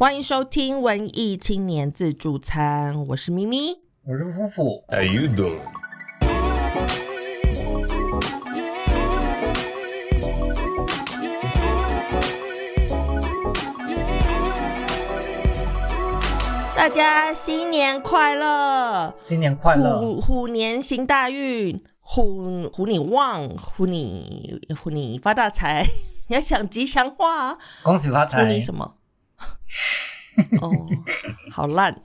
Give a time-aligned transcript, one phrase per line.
[0.00, 3.80] 欢迎收听文艺青年自助餐，我是咪咪。
[4.04, 5.60] 我是夫妇，How you doing?
[16.74, 20.00] 大家新年快乐，新年快乐！
[20.00, 25.84] 虎虎年行大运，虎虎你旺，虎你虎你发大财。
[26.28, 28.46] 你要讲吉祥话，恭喜发虎财！
[28.46, 28.94] 你什么？
[30.60, 30.70] 哦，
[31.50, 31.94] 好烂。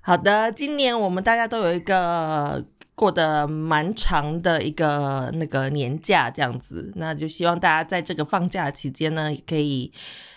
[0.00, 2.64] 好的，今年我们大家都有一个
[2.94, 9.92] 过得蛮长的一个那个年假，这样子，那就希望大家在这个放假期间呢，可以。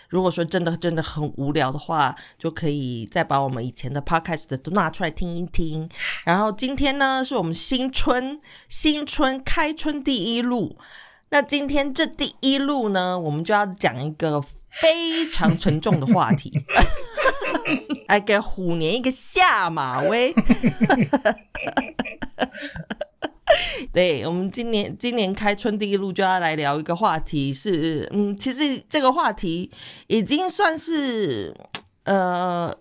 [0.08, 5.88] 如果说真的真的很无聊的话，就可以再把我们以前的 podcast 都拿出来听一听。
[6.24, 10.78] 然后今天呢，是我们新春新春开春第一路。
[11.30, 14.40] 那今天这第一路呢，我们就要讲一个
[14.80, 16.52] 非常沉重的话题，
[18.08, 20.34] 来 给虎年一个下马威。
[23.92, 29.70] 对我们今年今年开春第一路就要来聊一个话题是，嗯，其实这个话题
[30.08, 31.54] 已经算是
[32.04, 32.74] 呃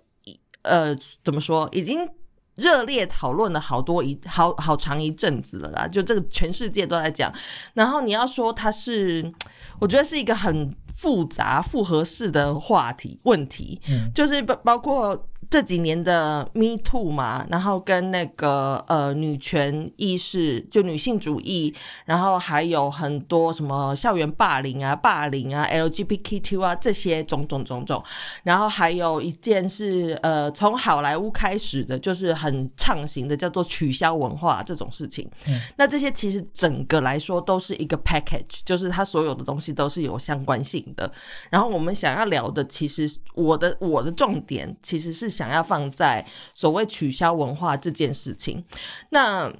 [0.63, 2.09] 呃怎么说，已经
[2.55, 7.31] 热烈讨论了好多一好好长一阵子了啦，就这个全世界都在讲。
[7.75, 9.31] 然后你要说它是，
[9.79, 14.11] 我觉得是一个很复杂复合式的话题问题，嗯。
[14.13, 21.73] 就是包包括这几年的 Me Too 嘛，然后跟那个呃女权意识，就女性主义，
[22.05, 28.03] 然后还有很多什么校园霸凌啊、霸凌啊、LGBTQ 啊这些种种种种，
[28.43, 35.29] 然后还有一件是呃从好莱坞开始的，就是很畅行的叫做取消文化这种事情。
[35.47, 41.11] 嗯那这些其实整个来说都是一个 package，就是它所有的东西都是有相关性的。
[41.49, 48.63] 然后我们想要聊的，其实我的我的重点其实是想要放在所谓取消文化这件事情。
[49.09, 49.51] 那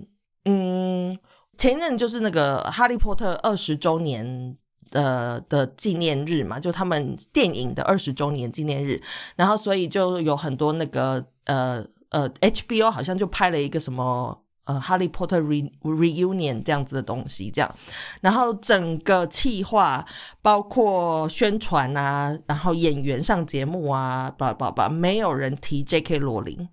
[0.46, 1.20] 嗯，
[1.58, 4.58] 前任就是那个《哈利波特》二十周年。
[4.92, 9.02] 呃的纪念日嘛，就他们电影的二十周年纪念日，
[9.36, 17.76] 然后所以就有很多那个呃呃 HBO 好像就拍了一个什么呃《哈利波特 Re Reunion》这样子的东西，这样，
[18.22, 20.06] 然后整个企划
[20.42, 26.18] 包括宣传啊，然后演员上节目啊，叭叭叭，没有人提 J.K.
[26.18, 26.68] 罗琳，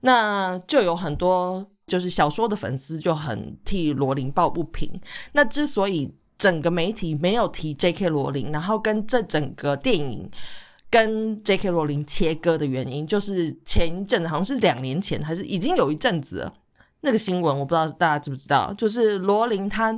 [0.00, 5.00] 那就有很多就是小说的粉丝就很替罗琳抱不平。
[5.32, 8.08] 那之所以整个媒体没有提 J.K.
[8.08, 10.30] 罗琳，然后跟这整个电影
[10.90, 11.70] 跟 J.K.
[11.70, 16.52] 罗琳切割的原因，就是前一阵好像是两年前，还是已经有一阵子了。
[17.02, 19.96] 那个新闻我不知道大家知不知道，就是罗琳她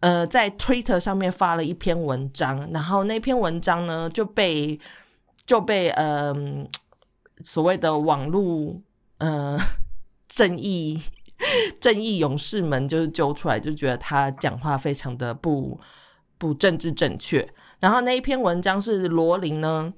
[0.00, 4.78] 呃在 Twitter 上面发了一篇文章，然后那篇文章呢就被
[5.44, 6.34] 就被呃
[7.42, 8.80] 所谓的网络
[9.18, 9.58] 呃
[10.28, 11.00] 正义
[11.80, 15.80] 正义勇士们就是揪出来，就觉得他讲话非常的不
[16.38, 17.48] 不政治正确。
[17.80, 19.92] 然后那一篇文章是罗琳呢，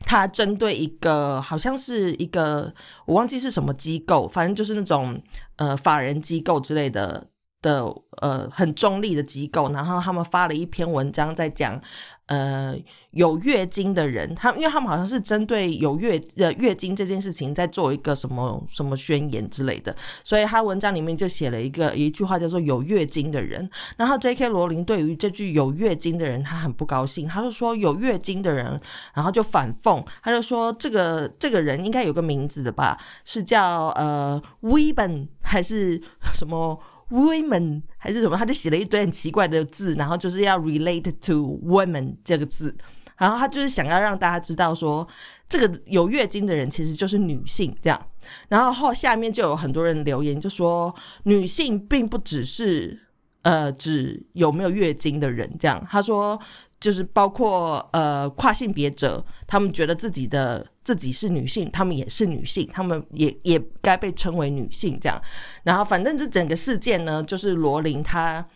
[0.00, 2.72] 他针对一个好像是一个
[3.06, 5.18] 我忘记是什么机构，反正就是那种
[5.56, 7.28] 呃法人机构之类的
[7.62, 7.84] 的
[8.22, 11.80] 呃很中立的机构，然后他们发了一篇文章在讲。
[12.26, 12.74] 呃，
[13.10, 23.68] 有月经的人，他因为他们好像是针对有月呃月经这件事情在做一个什么什么宣言之类的，所以他文章里面就写了一个一句话叫做“有月经的人”。
[23.98, 24.48] 然后 J.K.
[24.48, 28.80] 罗琳对于这句“有月经的人”他很不高兴，他就说“有月经的人”，
[29.12, 36.00] 然后就反讽，他就说这个这个人应该有个名字的吧，是叫呃 Weben 还是
[36.32, 36.80] 什么
[37.14, 42.74] ？women 还是什么，他就写了一堆很奇怪的字，然后就是要 relate to women 这个字，
[43.16, 45.06] 然后他就是想要让大家知道说，
[45.48, 48.06] 这个有月经的人其实就是女性这样，
[48.48, 50.92] 然后后下面就有很多人留言就说，
[51.22, 52.98] 女性并不只是
[53.42, 56.40] 呃指有没有月经的人这样，他说。
[56.84, 65.18] 就是包括呃跨性别者，他们觉得自己的自己是女性，他们也是女性，他们也也该被称为女性这样。
[65.62, 68.46] 然后反正这整个事件呢，就是罗琳她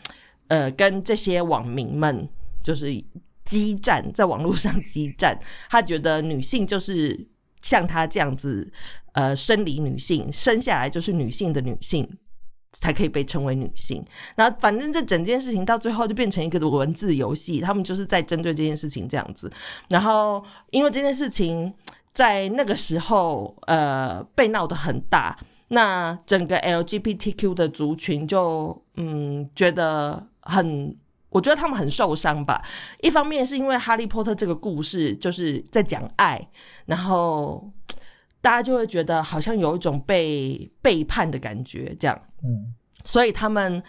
[0.48, 2.28] 呃跟这些网民们
[2.62, 3.02] 就是
[3.46, 5.40] 激战，在网络上激战，
[5.70, 7.26] 她觉得女性就是
[7.62, 8.70] 像她这样子
[9.12, 12.06] 呃生理女性，生下来就是女性的女性。
[12.72, 14.04] 才可以被称为女性，
[14.36, 19.50] 然后反正这整件事情到最后就变成一个文字游戏，他们就是在针对这件事情这样子。
[19.88, 21.72] 然后因为这件事情
[22.12, 25.36] 在那个时候呃被闹得很大，
[25.68, 30.94] 那整个 LGBTQ 的族群就嗯觉得很
[31.30, 32.62] 我觉得他们很受伤吧。
[33.00, 36.48] 一方面是因为《哈利波特》这个故事就是在讲爱，
[36.86, 37.70] 然后
[38.40, 42.20] 大家就会觉得好像有一种被背叛的感觉，这样。
[42.44, 42.72] 嗯，
[43.04, 43.82] 所以他们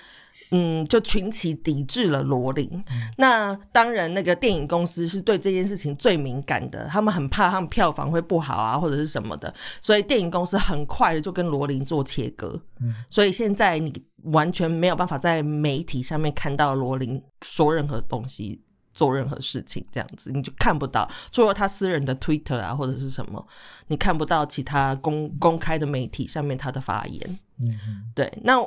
[0.51, 2.83] 嗯就群起抵制了罗琳。
[3.17, 12.59] 那当然，那个电影公司是对这件事情最敏感的，他们很怕他们票房会不好啊，或者是什么的，所以电影公司很快的就跟罗琳做切割。
[12.81, 13.93] 嗯所以现在你
[14.23, 18.61] 完全没有办法在媒体上面看到罗琳说任何东西。
[18.99, 23.47] 做任何事情，这样子你就看不到，除了他私人的 Twitter 啊或者是什么，
[23.87, 27.39] 你看不到其他公公开的媒体上面他的发言。
[27.63, 28.59] 嗯嗯对，那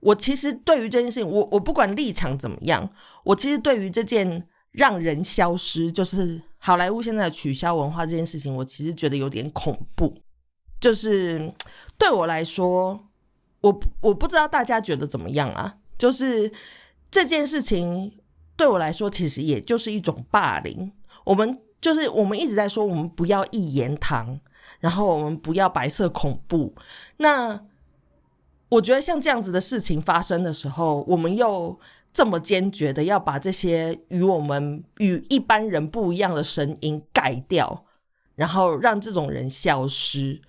[0.00, 2.90] 我其实对于这件事情，我我不管立场怎么样，
[3.22, 10.20] 我其实对于这件让人消失，就是好莱坞现在取消文化这件事情，我其实觉得有点恐怖。
[10.80, 11.52] 就是
[11.96, 12.98] 对我来说，
[13.60, 15.76] 我我不知道大家觉得怎么样啊？
[15.96, 16.52] 就是
[17.08, 18.12] 这件事情
[18.56, 20.90] 对我来说，其实也就是一种霸凌。
[21.24, 24.38] 我们就是我们一直在说，我们不要一言堂，
[24.80, 26.74] 然后我们不要白色恐怖。
[27.18, 27.60] 那
[28.68, 31.78] 我觉得像这样子的事情发生的时候，我们又
[32.12, 37.84] 这么坚决的要把这些与我们与一般人不一样的声音盖掉，
[38.36, 40.40] 然后让这种人消失，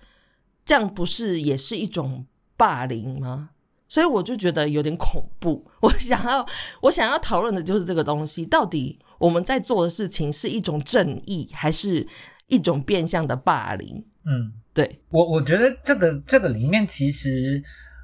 [0.64, 2.24] 这样不是也是一种
[2.56, 3.50] 霸凌吗？
[3.88, 5.66] 所以我就觉得有点恐怖。
[5.80, 6.46] 我想要，
[6.82, 12.06] 我想要讨论的就是这个东西，到底我们在做的事情是一种正义，还是
[12.46, 14.04] 一种变相的霸凌？
[14.24, 17.62] 嗯，对，我我觉得这个这个里面其实，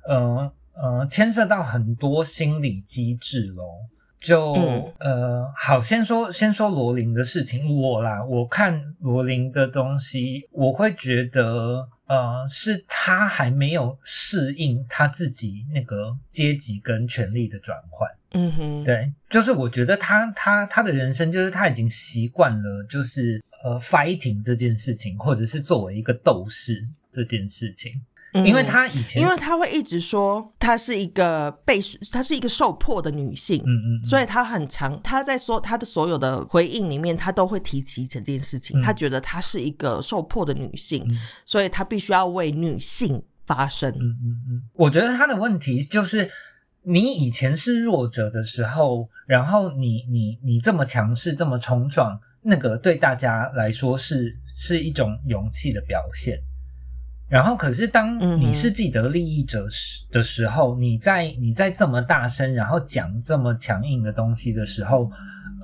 [0.09, 3.65] 呃呃，牵涉到很多心理机制咯。
[4.25, 4.93] 就、嗯。
[4.99, 18.11] 呃，好，先说先说罗琳的事情，我啦，我看罗琳的东西，我会觉得，呃，是他还没有适应他自己那个阶级跟权力的转换。
[18.37, 26.81] 嗯哼，对，就是我觉得他他他的人生就是他已经习惯了，就是呃 fighting 这件事情，或者是作为一个斗士
[27.13, 27.93] 这件事情，
[28.35, 31.79] 嗯因为他以前因为他会一直说她是一个被
[32.11, 38.81] 她是一个受迫的女性，嗯嗯嗯，所以她很强，她在说她的所有的回应里面，她都会提起整件事情。
[38.81, 43.89] 嗯他觉得她是一个受迫的女性，嗯所以她必须要为女性发声。
[43.93, 46.29] 嗯嗯嗯，我觉得他的问题就是，
[46.83, 56.37] 你以前是弱者的时候，然后你你你这么强势，这么冲撞，那个对大家来说是是一种勇气的表现。
[57.27, 65.11] 然后，可是当你是既得利益者时的时候，你在你在这么大声，然后讲这么强硬的东西的时候，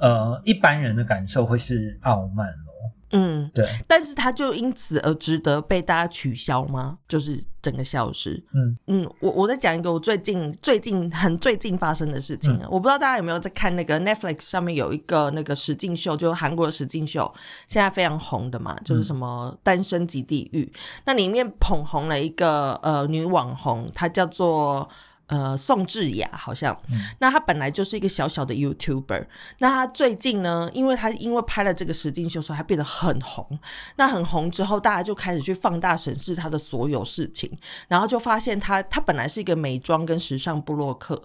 [0.01, 2.70] 呃，一般人的感受会是傲慢咯。
[3.13, 6.99] 嗯，对，但是他就因此而值得被大家取消吗？
[7.09, 8.43] 就是整个消失。
[8.53, 8.77] 嗯。
[8.87, 17.33] 嗯，我我再讲一个我最近最近很最近发生的事情啊，我不知道大家有没有在看那个 Netflix 上面有一个那个实境秀，就是韩国的实境秀，
[17.69, 20.73] 现在非常红的嘛，就是什么单身即地狱，
[21.05, 24.89] 那里面捧红了一个呃女网红，她叫做。
[25.31, 26.99] 呃，宋智雅好像，嗯。
[27.21, 29.25] 那她本来就是一个小小的 YouTuber，
[29.59, 33.47] 那她最近呢，因为她因为拍了这个实境秀，所以她变得很红。
[33.95, 37.49] 那很红之后，大家就开始去放大审视她的所有事情，
[37.87, 41.23] 然后就发现她，她本来是一个美妆跟时尚部落客，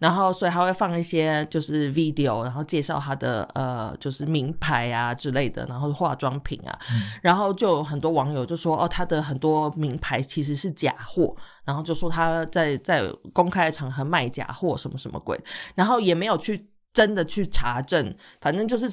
[0.00, 6.76] 然后所以他会放一些就是 video，然后介绍他的呃就是名牌啊之类的，然后化妆品啊，
[7.22, 15.38] 然后就有很多网友就说哦，他的很多名牌其实是假货，然后就说他在在公开的场合卖假货什么什么鬼，
[15.74, 18.90] 然后也没有去真的去查证，反正就是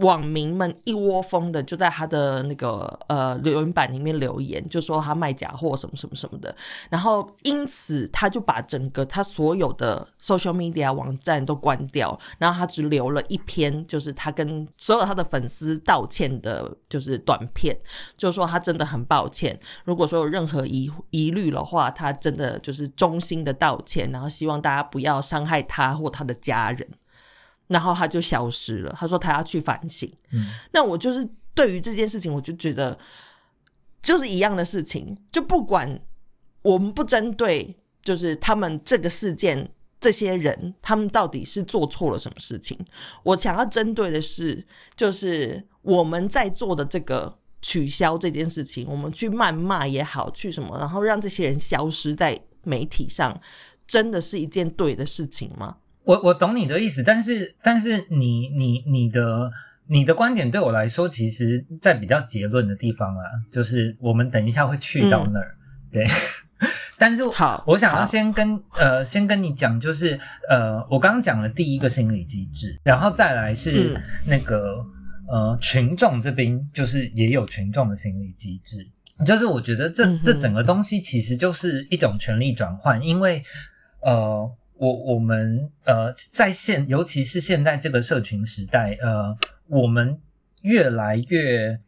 [0.00, 6.54] 网民们一窝蜂的就在他的那个呃留言板里面留言，就说他卖假货什么什么什么的，
[6.88, 17.76] 然后因此他就把整个他所有的 social media 网站都关掉，然后他只留了一篇，就是他跟所有他的粉丝道歉的，就是短片，
[18.16, 26.88] 就说他真的很抱歉，如果说有任何疑疑虑的话，他真的就是衷心的道歉，然后希望大家不要伤害他或他的家人。
[27.70, 28.94] 然后他就消失了。
[28.96, 30.08] 他说他要去反省。
[30.32, 32.96] 嗯那我就是对于这件事情，我就觉得
[34.02, 36.00] 就是一样的事情，就不管
[36.62, 39.70] 我们不针对，就是他们这个事件。
[40.02, 42.74] 这些人他们到底是做错了什么事情？
[43.22, 53.38] 我想要针对的是，就是我们在做的这个取消这件事情，我们去谩骂也好，去什么，然后让这些人消失在媒体上，
[53.86, 55.76] 真的是一件对的事情吗？
[56.04, 59.50] 我我懂你的意思，但是但是你你你的
[59.86, 65.56] 你的观点对我来说，其实在比较结论的地方啊，就是我们等一下会去到那儿，
[65.92, 66.06] 对。
[66.98, 74.02] 但是好我想要先跟呃先跟你讲，就是呃我刚刚讲了第一个心理机制，然后再来是嗯。
[74.26, 74.84] 那个、
[75.26, 78.86] 呃群众这边就是也有群众的心理机制，
[79.24, 83.42] 就是我觉得这嗯这整个东西其实就是一种权力转换，因为
[84.02, 84.46] 呃
[84.80, 89.36] 我我们呃在现尤其是现在这个社群时代，呃
[89.68, 90.18] 我们
[90.62, 91.78] 越来越。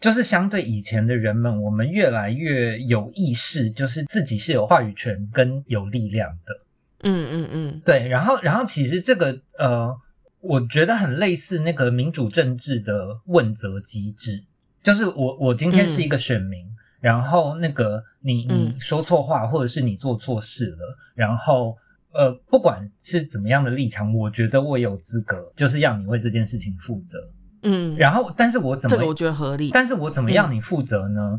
[0.00, 6.54] 就是相对以前的人们，我们越来越有意识，就是自己是有话语权跟有力量的。
[7.02, 9.94] 嗯嗯嗯对，然后，然后其实这个呃，
[10.40, 14.42] 我觉得很类似那个民主政治的问责机制，
[14.82, 16.64] 就是我我今天是一个选民，
[17.02, 21.76] 然后那个你你嗯说错话，或者是你做错事了，然后
[22.12, 27.18] 呃，不管是怎么样的立场，我觉得我有资格，就是要你为这件事情负责。
[27.62, 29.70] 嗯，然后，但是我怎么这个我觉得合理。
[29.70, 31.38] 但是我怎么要你负责呢？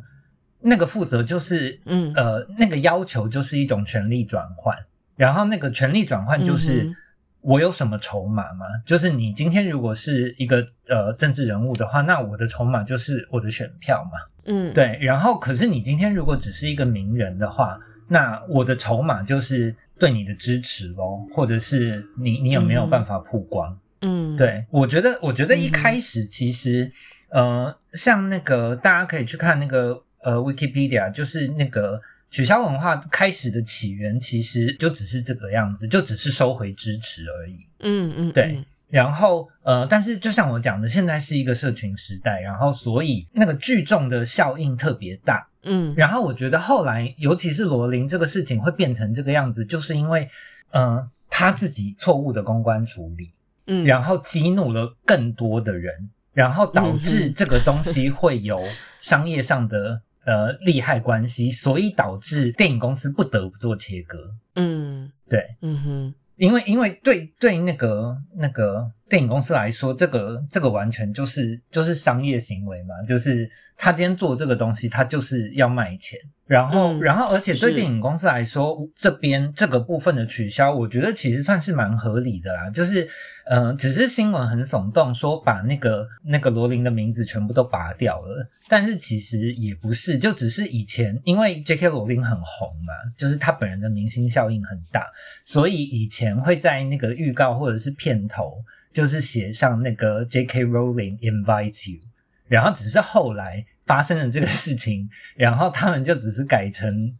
[0.61, 4.77] 那个负责就是，嗯呃，那个要求就是一种权力转换，
[5.15, 6.95] 然后那个权力转换就是嗯
[7.41, 8.67] 我有什么筹码吗？
[8.85, 14.19] 就是你今天如果是一个呃政治人物的话，那我的筹码就是我的选票嘛。
[14.45, 23.77] 嗯，对，然后可是你今天如果只是一个名人的话，那我的筹码就是对你的支持咯，或者是你你有没有嗯办法曝光？
[24.01, 26.91] 嗯，对，我觉得，我觉得一开始其实，
[27.29, 37.67] 呃，像那个大家可以去看那个呃 Wikipedia，就是那个取消文化开始的起源，其实就只是这个样子，就只是收回支持而已。
[37.81, 45.47] 嗯嗯，对然后，呃，但是就像我讲的，现在是一个社群时代，然后所以那个聚众的效应特别大。
[45.63, 50.27] 嗯，然后我觉得后来，尤其是罗琳这个事情会变成这个样子，就是因为，
[50.71, 53.31] 呃，他自己错误的公关处理。
[53.67, 58.59] 嗯，然后激怒了更多的人，然后导致这个东西会有
[58.99, 64.17] 商业上的呃利害关系，所以导致电影公司不得不做切割。
[64.55, 76.19] 嗯对，嗯哼，因为因为对对那个那个电影公司来说，这个这个完全就是就是商业行为嘛，就是他今天做这个东西，他就是要卖钱。
[76.47, 82.69] 然后，嗯然后，而且对电影公司来说，这边这个部分的取消，我觉得其实算是蛮合理的啦。
[82.71, 83.07] 就是，
[83.51, 91.89] 呃，只是新闻很耸动，说把那个那个罗琳的名字全部都拔掉了，但是其实也不是，就只是以前因为 J.K.
[91.89, 95.05] 罗琳很红嘛，就是他本人的明星效应很大，
[95.43, 100.63] 所以以前会在那个预告或者是片头，就是写上那个 J.K.
[100.63, 101.99] Rowling invites you，
[102.47, 107.13] 然后只是后来发生了这个事情，然后他们就只是改成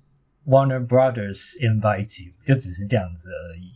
[0.48, 3.74] Warner Brothers invites you，就只是这样子而已。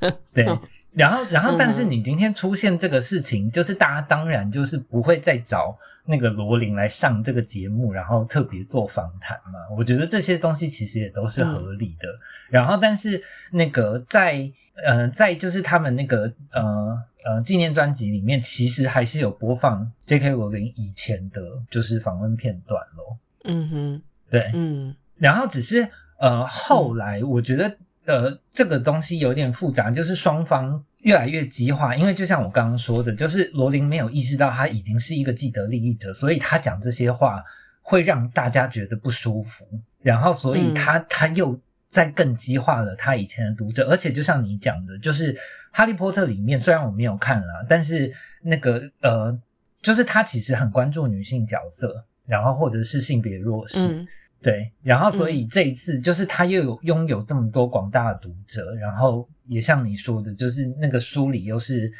[0.34, 0.44] 对，
[0.92, 9.60] 然后，然后，但是你今天出现这个事情，就是大家当然就是不会再找那个罗琳来上这个节目，然后特别做访谈嘛。
[9.76, 12.08] 我觉得这些东西其实也都是合理的。
[12.48, 14.50] 然后，但是那个在
[14.84, 20.30] 呃，在就是他们那个呃呃纪念专辑里面，其实还是有播放 J.K.
[20.30, 23.16] 罗琳以前的就是访问片段咯。
[23.44, 25.86] 嗯哼，对，嗯然后只是
[26.18, 27.76] 呃，后来我觉得
[28.06, 37.42] 呃，这个东西有点复杂，就是双方越来越激化，因为就像我刚刚说的，就是罗琳没有意识到他已经是一个既得利益者，所以他讲这些话
[37.82, 39.66] 会让大家觉得不舒服，
[40.02, 45.34] 然后所以他、他又在更激化了他以前的读者，而且就像你讲的，就是
[45.70, 49.38] 《哈利波特》里面虽然我没有看啦，但是那个呃，
[49.82, 53.78] 就是他其实很关注女性角色，然后或者是性别弱势。
[53.88, 54.08] 嗯
[54.42, 61.92] 对，然后所以这一次就是他又有拥有这么多广大的读者，然后也像你说的，就是那个书里又是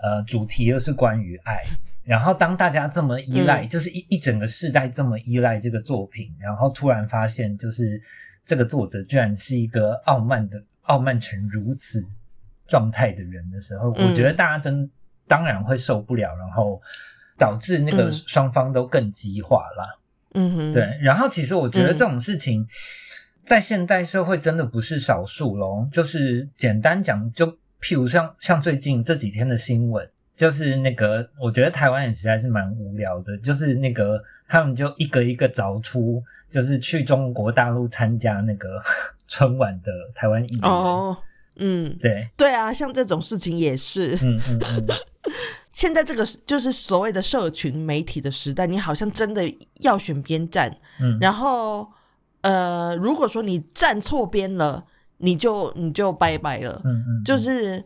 [0.00, 1.60] 呃主题又是关于爱，
[2.04, 3.68] 然后当大家这么依赖，嗯。
[3.68, 8.00] 就是一一整个世代这么依赖这个作品，然后突然发现就是
[8.44, 12.00] 这个作者居然是一个傲慢的傲慢成如此
[12.68, 14.88] 状态的人的时候，嗯我觉得大家真
[15.26, 16.80] 当然会受不了，然后
[17.36, 18.12] 导致那个嗯。
[18.12, 19.98] 双方都更激化啦。
[20.36, 22.66] 嗯哼，对，然后其实我觉得嗯这种事情
[23.44, 25.88] 在现代社会真的不是少数咯。
[25.90, 27.46] 就是简单讲，就
[27.80, 38.80] 譬如像像最近这几天的新闻，就是那个我觉得台湾也实在是蛮无聊的，就是那个他们就一个一个找出，就是去中国大陆参加那个
[39.28, 40.62] 春晚的台湾艺人。
[40.62, 41.16] 哦，
[41.56, 44.14] 嗯，对，对啊，像这种事情也是。
[44.20, 44.86] 嗯嗯嗯，
[45.76, 49.42] 现在这个就是所谓的社群媒体的时代，你好像真的
[49.80, 51.86] 要选边站，嗯，然后
[52.40, 54.82] 呃，如果说你站错边了，
[55.18, 57.84] 你就你就拜拜了，嗯嗯，就是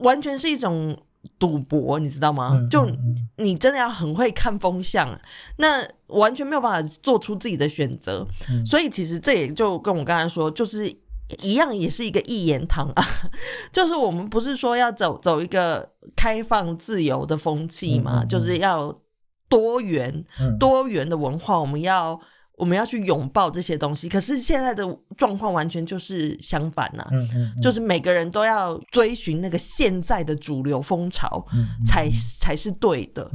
[0.00, 1.00] 完全是一种
[1.38, 2.56] 赌博，你知道吗？
[2.56, 2.68] 嗯。
[2.68, 2.90] 就
[3.36, 5.16] 你真的要很会看风向，
[5.58, 8.26] 那完全没有办法做出自己的选择。
[8.50, 8.66] 嗯。
[8.66, 10.92] 所以其实这也就跟我刚才说，就是
[11.42, 13.04] 一样，也是一个一言堂啊。
[13.72, 19.00] 就是我们不是说要走走一个开放自由的风气嘛，嗯嗯嗯就是要
[19.48, 22.20] 多元嗯多元的文化，我们要。
[22.54, 24.86] 我们要去拥抱这些东西，可是现在的
[25.16, 27.04] 状况完全就是相反呐、
[27.60, 32.08] 就是每个人都要追寻那个现在的主流风潮，嗯才
[32.38, 33.28] 才是对的。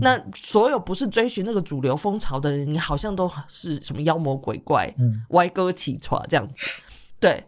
[0.00, 6.82] 那所有不是追寻那个主流风潮的人，你好像都是什么妖魔鬼怪、嗯歪哥起床这样子。
[7.20, 7.44] 对，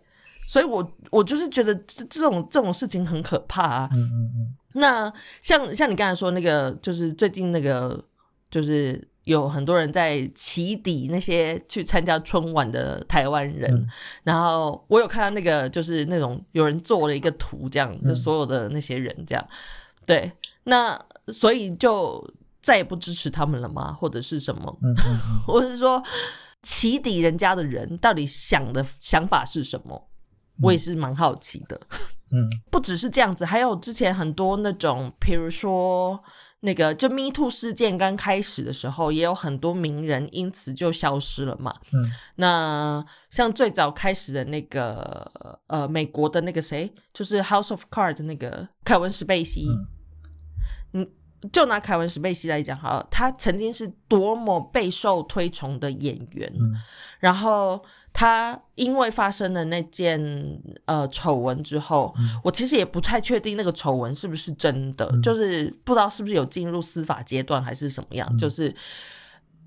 [0.47, 3.89] 所以我我就是觉得这这种这种事情很可怕啊。
[3.93, 8.03] 嗯嗯嗯那像像你刚才说那个，就是最近那个，
[8.51, 13.87] 就是有很多人在起底那些去参加春晚的台湾人，嗯
[14.25, 19.47] 然后我有看到那个，就是那种有人做了一个图，这样，嗯就所有的那些人这样，
[20.07, 20.33] 对，
[20.65, 20.99] 那
[21.29, 22.27] 所以就
[22.63, 23.93] 再也不支持他们了吗？
[23.93, 24.75] 或者是什么？
[24.83, 26.03] 嗯嗯嗯 或是说
[26.63, 30.09] 起底人家的人到底想的想法是什么？
[30.63, 31.81] 我也是蛮好奇的。
[32.35, 36.23] 嗯不只是这样子，还有之前很多那种，比如说
[36.61, 41.75] 那个就 Me Too 事件刚开始的时候，也有很多名人因此就消失了嘛。
[41.93, 49.67] 嗯那像最早开始的那个呃，美国的那个谁，就是 House of Cards 的那个凯文史贝西，
[50.93, 51.07] 嗯，
[51.51, 56.75] 就拿凯文史贝西来讲好了，他曾经是多么备受推崇的演员，嗯。
[57.19, 57.83] 然后
[58.13, 60.21] 他因为发生了那件
[60.85, 62.41] 呃丑闻之后，嗯。
[62.45, 65.23] 我其实也不太确定那个丑闻是不是真的，嗯。
[65.23, 68.39] 就是不知道是不是有进入司法阶段还是什么样，嗯。
[68.39, 68.75] 就是。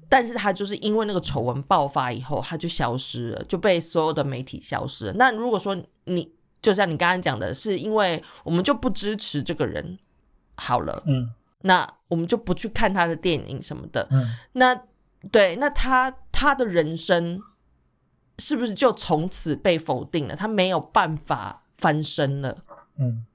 [0.07, 5.13] 但是他就是因为那个丑闻爆发以后，他就消失了，就被所有的媒体消失了。
[5.13, 9.97] 那如果说你就像你刚刚讲的，是因为我们就不支持这个人，
[10.57, 11.31] 好了，嗯
[11.65, 14.79] 那我们就不去看他的电影什么的，嗯那
[15.31, 17.35] 对，那他他的人生
[18.39, 20.35] 是不是就从此被否定了？
[20.35, 22.55] 他没有办法翻身了。
[22.97, 23.25] 嗯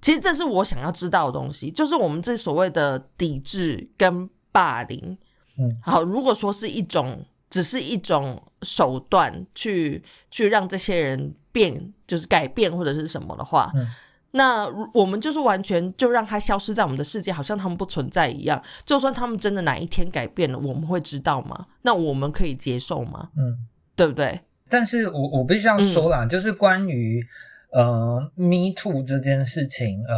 [0.00, 5.18] 其实这是我想要知道的东西，就是我们这所谓的抵制跟霸凌。
[5.58, 13.86] 嗯好，如果说是一种，只是一种手段去去让这些人变，就是改变或者是什么的话，嗯
[14.32, 18.62] 那我们就是完全就让它消失在我们的世界，好像他们不存在一样。
[18.84, 21.66] 就算他们真的哪一天改变了，我们会知道吗？
[21.82, 23.30] 那我们可以接受吗？
[23.36, 23.66] 嗯。
[23.98, 24.40] 对不对？
[24.68, 27.20] 但是我我必须要说啦，就是关于
[27.72, 30.16] 呃 Me Too 这件事情，呃，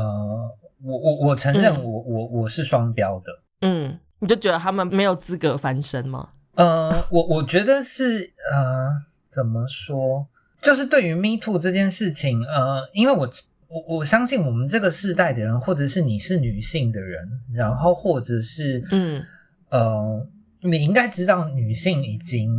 [0.84, 6.28] 我我我承认嗯我、我我是双标的，嗯，你就觉得他们没有资格翻身吗？
[6.56, 8.90] 呃，我我觉得是呃，
[9.26, 10.26] 怎么说？
[10.60, 13.26] 就是对于 Me Too 这件事情，呃，因为我
[13.70, 19.24] 我我相信我们这个世代的人，或者是你是女性的人，然后或者是嗯。
[19.70, 20.26] 呃，
[20.62, 22.50] 你应该知道女性已经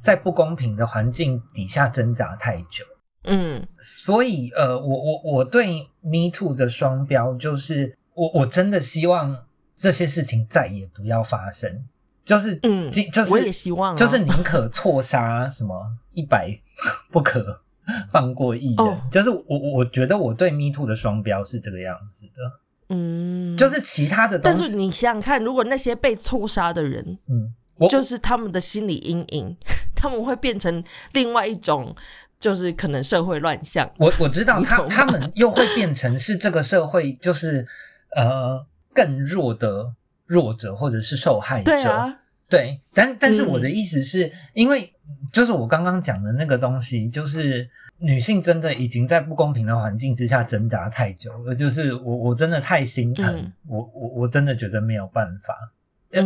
[0.00, 2.84] 在不公平的环境底下挣扎太久。
[3.22, 3.64] 嗯。
[3.80, 9.44] 所以，呃，我我我对 Me Too 的双标就是，我我真的希望
[9.76, 11.84] 这些事情再也不要发生，
[12.24, 16.50] 就是，嗯就就是我也希望啊就是宁可错杀什么一百，
[17.12, 17.62] 不可
[18.10, 18.76] 放过一人。
[18.78, 29.56] 哦就是我我我觉得我对 Me Too 的双标是这个样子的，嗯，就是其他的东西，但是你想想看，如果那些被错杀的人，嗯，我就是他们的心理阴影，
[29.94, 31.94] 他们会变成另外一种，
[32.38, 33.90] 就是可能社会乱象。
[33.98, 37.66] 我我知道他他们又会变成是这个社会就是
[38.14, 39.92] 呃更弱的
[40.26, 41.72] 弱者或者是受害者。
[41.72, 42.18] 对啊，
[42.48, 44.92] 对但但是嗯我的意思是、因为
[45.32, 55.54] 就是我刚刚讲的那个东西，就是女性真的已经在不公平的环境之下挣扎太久了，就是我我真的太心疼，嗯我我我真的觉得没有办法。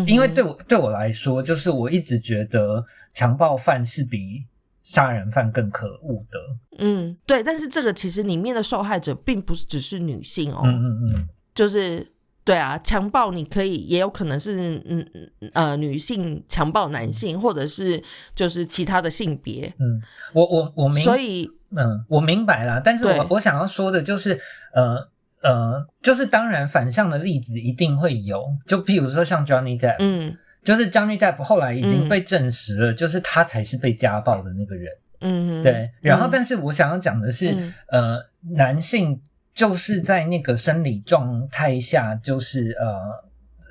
[0.07, 4.45] 因为对我对我来说，就是我一直觉得强暴犯是比
[4.83, 6.39] 杀人犯更可恶的。
[6.79, 7.43] 嗯，对。
[7.43, 11.29] 但是这个其实里面的受害者并不是只是女性哦，嗯嗯嗯。
[11.55, 12.07] 就是
[12.51, 18.03] 对啊，强暴你可以也有可能是嗯嗯呃女性强暴男性，或者是
[18.35, 19.73] 就是其他的性别。
[19.79, 22.81] 嗯，我我我明，所以嗯，我明白了。
[22.85, 24.39] 但是我我想要说的就是，
[24.75, 25.09] 呃
[25.43, 34.93] 呃，就是当然反向的例子一定会有，就譬如说像 Johnny Depp，、嗯就是 Johnny Depp 后来已经嗯被证实了，就是他才是被家暴的那个人。
[35.23, 38.19] 嗯，对，然后嗯但是我想要讲的是，嗯呃，
[38.57, 39.21] 男性
[39.55, 42.87] 就是在那个生理状态下，就是呃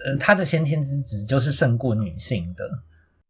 [0.06, 2.70] 呃，他的先天资质就是胜过女性的。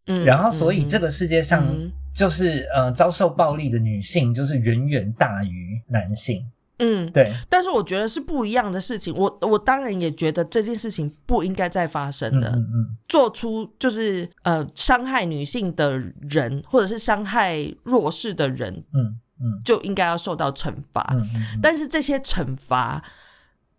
[0.08, 6.44] 嗯然后，所以嗯这个世界上嗯就是呃，遭受暴力的女性就是远远大于男性。
[6.82, 9.14] 嗯，对，但是我觉得是不一样的事情。
[9.14, 12.50] 我我当然也觉得这件事情不应该再发生嗯的。
[12.52, 21.08] 嗯嗯做出就是呃伤害女性的人，或者是伤害弱势的人，嗯嗯就应该要受到惩罚。
[21.12, 23.04] 嗯嗯嗯，但是这些惩罚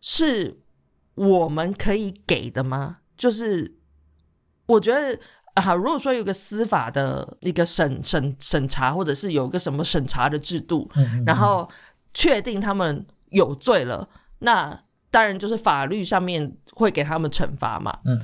[0.01, 0.61] 是
[1.15, 2.99] 我们可以给的吗？
[3.17, 3.77] 就是
[4.67, 5.19] 我觉得
[5.55, 10.91] 啊，如果说有个司法的一个审审审查，或者是有个什么审查的制度，
[11.27, 11.69] 然后
[12.15, 17.99] 确定他们有罪了，那当然就是法律上面会给他们惩罚嘛。
[18.05, 18.21] 嗯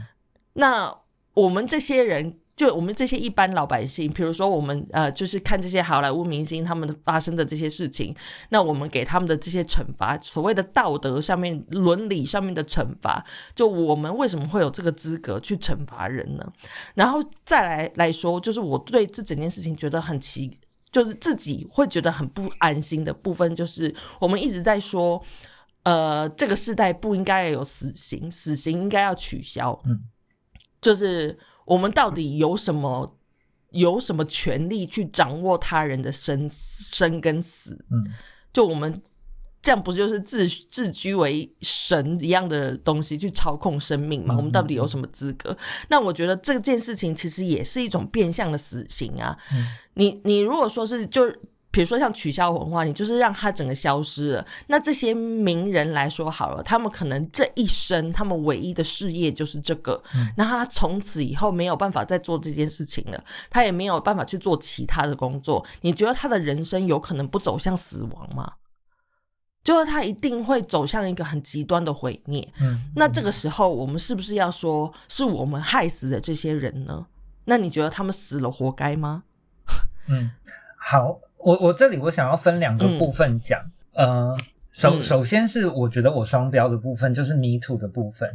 [0.55, 0.97] 那
[1.35, 8.17] 我们这些人，就我们这些一般老百姓，比如说我们呃，就是看这些好莱坞明星他们发生的这些事情，
[8.49, 16.53] 那我们给他们的这些惩罚，所谓的道德上面、伦理上面的惩罚，就我们为什么会有这个资格去惩罚人呢？
[16.95, 20.59] 然后再来来说，就是我对这整件事情觉得很奇。
[20.93, 25.23] 就是自己会觉得很不安心的部分，就是我们一直在说，
[25.83, 29.79] 呃，这个时代不应该有死刑，死刑应该要取消。
[29.85, 30.05] 嗯，
[30.81, 33.19] 就是我们到底有什么
[33.73, 37.79] 有什么权利去掌握他人的生生跟死？
[37.91, 38.11] 嗯
[38.53, 39.03] 就我们
[39.61, 44.35] 这样不就是自自居为神一样的东西去操控生命吗？
[44.35, 45.55] 嗯我们到底有什么资格？
[45.91, 49.37] 那我觉得这件事情其实也是一种变相的死刑啊。
[49.53, 51.31] 嗯你你如果说是就。
[51.77, 54.47] 比如说像取消文化，你就是让它整个消失了。
[54.69, 65.63] 那这些名人来说好了，他们可能这一生他们唯一的事业就是这个，嗯那他从此以后没有办法再做这件事情了，他也没有办法去做其他的工作。
[65.83, 68.55] 你觉得他的人生有可能不走向死亡吗？
[69.63, 72.49] 就是他一定会走向一个很极端的毁灭。
[72.59, 77.05] 嗯，那这个时候，我们是不是要说是我们害死的这些人呢？
[77.45, 79.25] 那你觉得他们死了活该吗？
[80.09, 80.31] 嗯，
[80.79, 83.61] 好，我我这里我想要分两个部分讲，
[83.95, 84.37] 呃，
[84.71, 88.29] 首嗯首先是我觉得我双标的部分，就是 Me Too 的部分。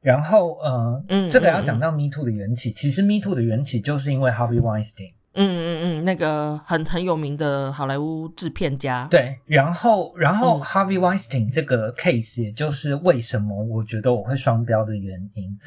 [0.00, 5.12] 然后，呃，嗯这个要嗯讲到 Me Too 的缘起，其实 Me Too 的缘起就是因为 Harvey Weinstein。
[5.38, 15.58] 嗯嗯嗯，那个很很有名的好莱坞制片家，对，然后，然后嗯 Harvey Weinstein 这个 case，也就是为什么我觉得我会双标的原因。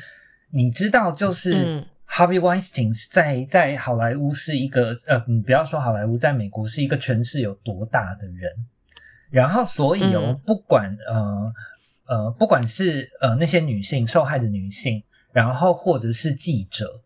[0.51, 8.51] 你知道，就是嗯 Harvey Weinstein 在在好莱坞是一个呃，你不要说好莱坞，在美国是一个权势有多大的人。
[9.29, 11.53] 然后，所以哦，嗯不管呃
[12.07, 16.99] 呃，不管是呃那些女性受害的女性，然后或者是记者，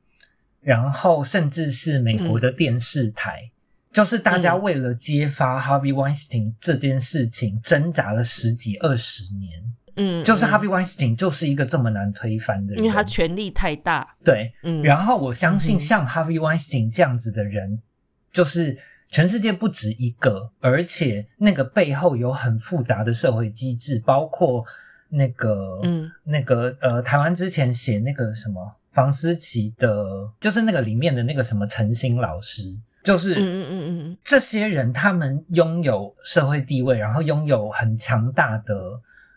[0.62, 3.52] 然后甚至是美国的电视台，
[3.92, 9.62] 就是大家嗯为了揭发 Harvey Weinstein 这件事情挣扎了十几二十年。
[9.96, 10.50] 嗯，就是嗯。
[10.50, 14.54] Harvey Weinstein 就是一个这么难推翻的人，因为他权力太大，对。
[14.64, 17.82] 嗯，然后我相信像 Harvey Weinstein 这样子的人，
[18.32, 18.78] 就是
[19.10, 24.66] 全世界不止一个，而且那个背后有很复杂的社会机制，包括
[25.10, 26.12] 那个，嗯。
[26.24, 34.18] 那个呃，台湾之前写那个什么房思琪的，就是那个里面的那个什么陈星老师，就是嗯嗯嗯嗯。
[34.24, 38.74] 这些人他们拥有社会地位，然后拥有很强大的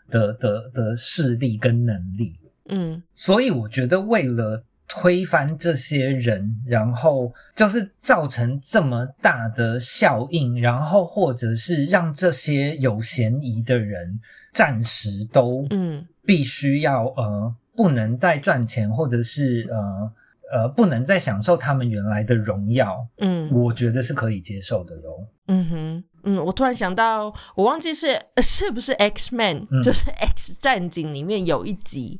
[0.09, 2.35] 的的的势力跟能力，
[2.69, 3.01] 嗯。
[3.13, 14.19] 所以我觉得为了推翻这些人，然后就是造成这么大的效应，然后或者是让这些有嫌疑的人
[14.53, 16.05] 暂时都嗯。
[16.25, 20.11] 必须要呃不能再赚钱，或者是呃
[20.51, 23.49] 呃不能再享受他们原来的荣耀，嗯。
[23.51, 25.27] 我觉得是可以接受的哟。
[25.47, 29.81] 嗯哼，嗯，我突然想到，我忘记是是不是 X Man，、嗯。
[29.81, 32.19] 就是 X 战警里面有一集，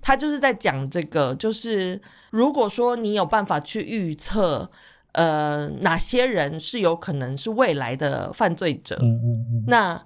[0.00, 4.70] 他就是在讲这个，就是如果说你有办法去预测，
[5.12, 9.64] 呃，哪些人是有可能是未来的犯罪者，嗯嗯嗯。
[9.66, 10.00] 那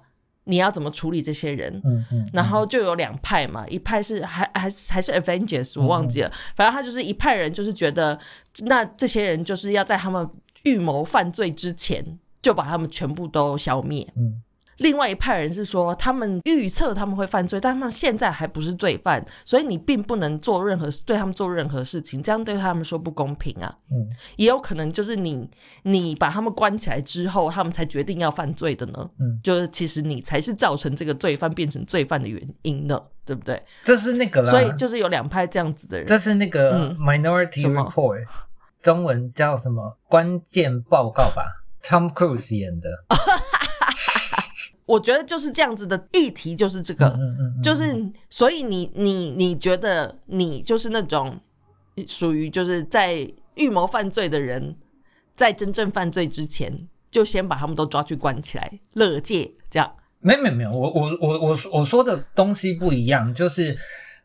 [0.47, 1.81] 你要怎么处理这些人？
[1.85, 8.19] 嗯嗯，然后就有两派嘛，一派是还还是还是 Avengers，我忘记了，嗯反正他就是一派人就是觉得，
[8.59, 10.27] 那这些人就是要在他们
[10.63, 12.03] 预谋犯罪之前
[12.41, 14.07] 就把他们全部都消灭。
[14.15, 14.41] 嗯
[14.77, 23.73] 另外一派人是说，他们预测他们会犯罪，但他们现在还不是罪犯，所以你并不能做任何对他们做任何事情，这样对他们说不公平啊。
[23.91, 25.49] 嗯也有可能就是你
[25.83, 29.09] 你把他们关起来之后，他们才决定要犯罪的呢。
[29.19, 33.61] 嗯，就是其实你才是造成这个罪犯变成罪犯的原因呢，对不对？
[33.83, 36.05] 这是那个啦，所以就是有两派这样子的人。
[36.05, 38.25] 这是那个嗯 Minority Report，、
[38.81, 39.97] 中文叫什么？
[40.07, 41.43] 关键报告吧
[41.83, 42.89] ，Tom Cruise 演的。
[44.87, 51.39] 我觉得就是这样子的议题，就是这个，嗯嗯嗯，就是所以你你你觉得你就是那种
[52.07, 54.75] 属于就是在预谋犯罪的人，
[55.35, 59.93] 在真正犯罪之前，就先把他们都抓去关起来，乐戒这样。
[60.19, 63.77] 没有没有没有，我我我我我说的东西不一样，就是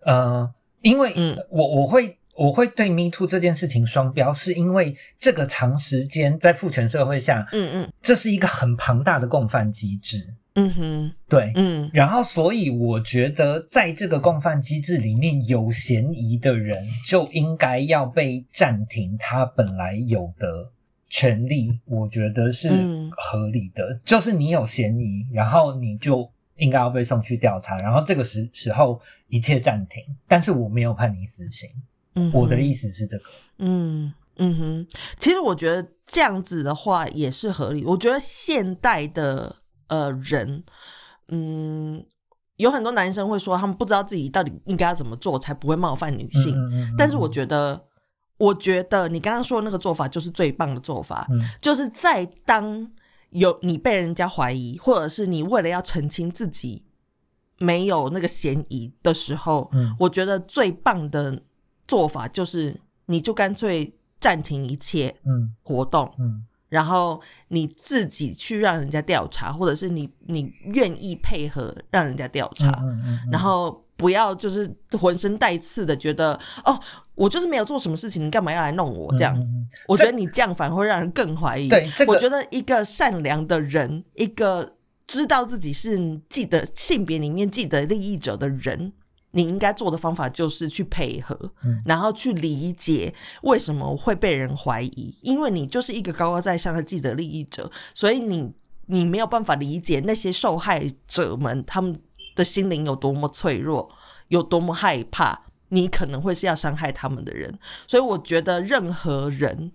[0.05, 0.49] 呃，
[0.81, 1.37] 因为嗯。
[1.51, 7.93] 我我会我会对 Me Too 这件事情双标，是因为这个长时间在父权社会下，嗯嗯。
[8.01, 11.53] 这是一个很庞大的共犯机制，嗯哼，对。
[11.55, 20.71] 嗯然后，所以我觉得，在这个共犯机制里面，有嫌疑的人就应该要被暂停他本来有的
[21.09, 23.99] 权利，我觉得是嗯合理的。
[24.05, 30.03] 就是你有嫌疑，然后你就应该要被送去调查，然后这个时时候一切暂停。
[30.29, 31.71] 但是我没有判你死刑，
[32.15, 33.25] 嗯，我的意思是这个。
[33.59, 34.87] 嗯嗯哼，
[35.19, 37.85] 其实我觉得这样子的话也是合理。
[37.85, 39.57] 我觉得现代的
[39.89, 40.63] 呃人，
[41.29, 42.05] 嗯，
[42.57, 47.83] 有很多男生会说他们不知道自己到底应该要怎么做才不会冒犯女性，嗯嗯嗯但是我觉得，
[48.39, 51.41] 我觉得你刚刚说的那个做法就是最棒的做法，嗯。
[51.61, 52.91] 就是在当
[53.31, 56.83] 有你被人家怀疑，或者是你为了要澄清自己
[57.59, 59.95] 没有那个嫌疑的时候，嗯。
[59.99, 61.43] 我觉得最棒的
[61.87, 65.55] 做法就是你就干脆暂停一切嗯。
[65.63, 76.33] 活动，嗯然后你自己去让人家调查，或者是你你愿意配合让人家调查，嗯嗯嗯，然后不要就是浑身带刺的觉得
[76.65, 76.81] 哦，
[77.15, 79.39] 我就是没有做什么事情，你干嘛要来弄我这样？
[79.87, 81.69] 我觉得你这样反而会让人更怀疑。
[81.69, 84.73] 对这个我觉得一个善良的人，一个
[85.07, 88.95] 知道自己是既得性别里面既得利益者的人，
[89.33, 98.53] 你应该做的方法就是去配合，嗯然后去理解为什么会被人怀疑，因为你就是一个高高在上的既得利益者，所以你
[98.87, 101.99] 你没有办法理解那些受害者们他们
[102.35, 103.91] 的心灵有多么脆弱，
[104.29, 105.39] 有多么害怕，
[105.71, 109.73] 你可能会是要伤害他们的人，所以我觉得任何人。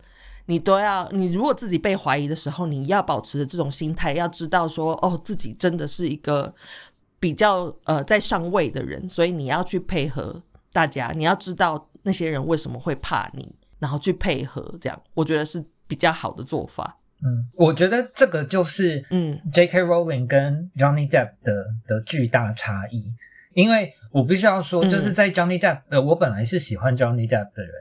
[0.49, 6.55] 你都要，你如果自己被怀疑的时候，你要保持这种心态，要知道说，哦，自己真的是一个
[7.19, 16.97] 比较呃在上位的人，所以你要去配合大家，你要知道那些人为什么会怕你，然后去配合，这样我觉得是比较好的做法。
[17.23, 19.39] 嗯，我觉得这个就是嗯。
[19.51, 19.81] J.K.
[19.81, 23.11] Rowling 跟 Johnny Depp 的的巨大差异，
[23.53, 24.89] 因为我必须要说，嗯。
[24.89, 27.73] 就是在 Johnny Depp，呃，我本来是喜欢 Johnny Depp 的人，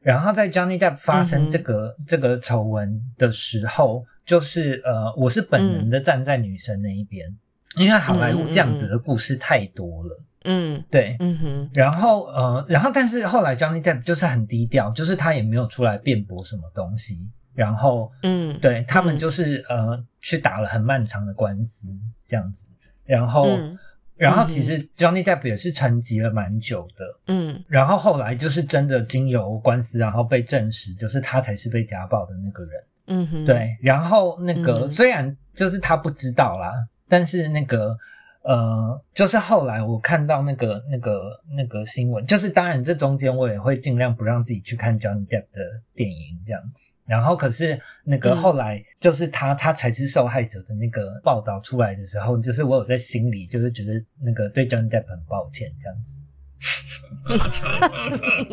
[0.00, 7.32] 然后在 Johnny Depp 发生这个、这个丑闻的时候，就是呃，我是本能的站在女生那一边，
[7.76, 11.16] 因为好莱坞这样子的故事太多了，嗯对。
[11.20, 11.70] 嗯哼。
[11.74, 19.18] 然后呃，然后但是后来 Johnny Depp 就是很低调，就是他也没有出来辩驳什么东西，然后嗯，对他们嗯。
[19.18, 21.88] 就是、呃去打了很漫长的官司
[22.26, 22.66] 这样子，
[23.04, 23.78] 然后、嗯。
[24.16, 27.64] 然后其实 Johnny Depp 也是沉寂了蛮久的，嗯。
[27.66, 34.88] 然后后来就是真的经由官司，然后被证实就是他才是被家暴的那个人，嗯哼，对，然后那个、嗯。
[34.90, 36.74] 虽然就是他不知道啦，
[37.10, 37.98] 但是那个。
[38.42, 45.60] 呃，就是后来我看到那个、那个、那个新闻，就是当然这中间我也会尽量不让自己去看 Johnny Depp 的
[45.94, 46.62] 电影这样。
[47.04, 56.22] 然后可是那个嗯后来就是他、他才是受害者的那个报道出来的时候，就是我有在心里就是觉得那个对 Johnny Depp 很抱歉这样子。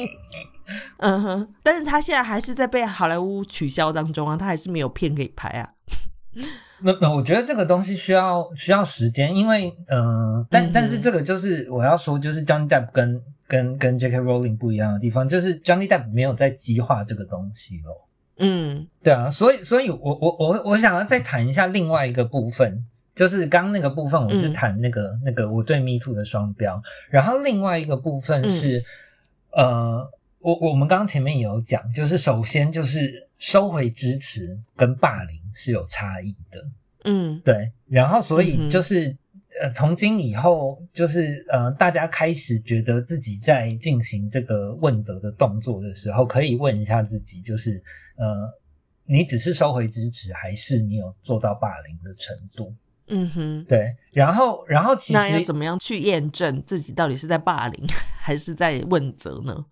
[0.98, 5.70] 嗯哼，但是他现在还是在被好莱坞取消当中啊，他还是没有片可以拍啊。
[6.82, 14.20] 那那我觉得这个东西需要需要时间，因为嗯、呃但但是这个就是我要说，就是 Johnny Depp 跟跟跟 J.K.
[14.20, 17.96] Rowling 不一样的地方，就是 Johnny Depp 没有在激化这个东西咯。
[18.40, 22.86] 嗯对啊，所以所以我我我我想要再谈一下另外一个部分，
[23.16, 28.84] 就是刚刚那个部分我是嗯谈那个、那个我对 Me Too 的双标，然后另外一个部分是、
[29.54, 30.08] 呃，
[30.40, 36.66] 我我们刚刚前面也有讲，就是首先就是收回支持跟霸凌是有差异的，
[37.04, 39.16] 嗯对，然后所嗯以就是、
[39.62, 47.82] 呃，从今以后就是呃，大家开始觉得自己在进行这个问责的动作的时候，可以问一下自己，就是
[48.16, 48.26] 呃，
[49.06, 52.74] 你只是收回支持，还是你有做到霸凌的程度？
[53.10, 57.88] 嗯哼，对，然后然后其实那要怎么样去验证自己到底是在霸凌
[58.20, 59.66] 还是在问责呢？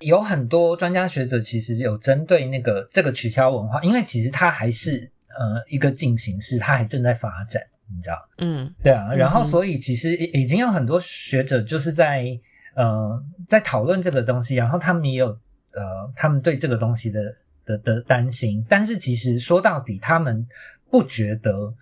[0.00, 7.62] 有很多专家学者其实有针对那个这个取消文化，因为其实它还是呃一个进行式，它还正在发展，
[7.94, 8.28] 你知道。
[8.38, 8.72] 嗯。
[8.82, 12.38] 对啊，然后所以其实已已经有很多学者就是在
[12.74, 20.46] 呃在讨论这个东西，然后他们也有呃他们对这个东西的的的担心，但是其实说到底，他们
[20.90, 21.72] 不觉得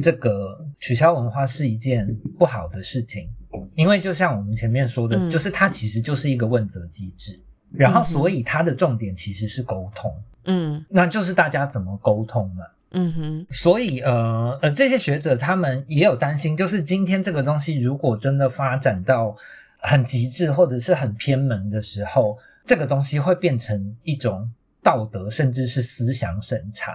[0.00, 2.06] 这个取消文化是一件
[2.38, 3.28] 不好的事情，
[3.74, 5.30] 因为就像我们前面说的，嗯。
[5.30, 7.38] 就是它其实就是一个问责机制，
[7.76, 12.64] 然后所以它的重点其实是沟通，嗯那就是大家怎么沟通嘛。
[12.96, 19.36] 嗯哼，所以呃呃，这些学者他们也有担心，就是今天这个东西如果真的发展到
[19.80, 24.48] 很极致或者是很偏门的时候，这个东西会变成一种
[24.80, 26.92] 道德甚至是思想审查。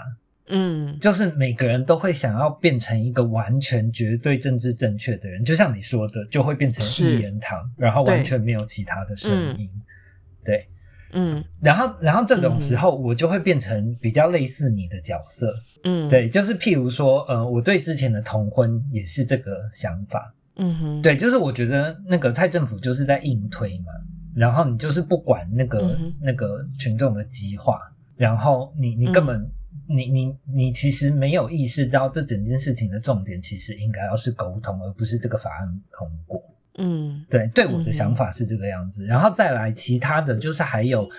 [0.51, 9.69] 嗯就是每个人都会想要变成一个完全绝对政治正确的人，就像你说的，就会变成一言堂，然后完全没有其他的声音。
[10.43, 10.67] 对，
[11.13, 11.43] 嗯。
[11.61, 15.53] 然后然后这种时候，我就会变成比较类似你的角色。
[15.83, 20.33] 嗯，，对，就是譬如说，呃，我对之前的同婚也是这个想法。
[20.55, 23.93] 嗯哼，，对，就是我觉得那个蔡政府就是在硬推嘛，
[24.35, 27.79] 然后你就是不管那个、嗯那个群众的激化，
[28.17, 29.51] 然后你你根本、嗯。
[29.91, 36.39] 你你你其实没有意识到这整件事情的重点其实应该要是沟通，而不是这个法案通过。
[36.79, 37.25] 嗯。
[37.29, 41.09] 对，对我的想法是这个样子，然后再来其他的就是还有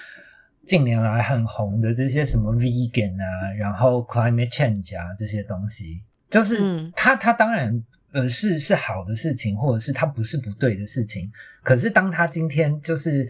[0.67, 6.93] 近年来很红的这些什么 vegan 啊，然后 climate change 啊这些东西，就是嗯。
[6.97, 11.31] 它它当然呃是是好的事情，或者是它不是不对的事情，
[11.63, 13.29] 可是当它今天就是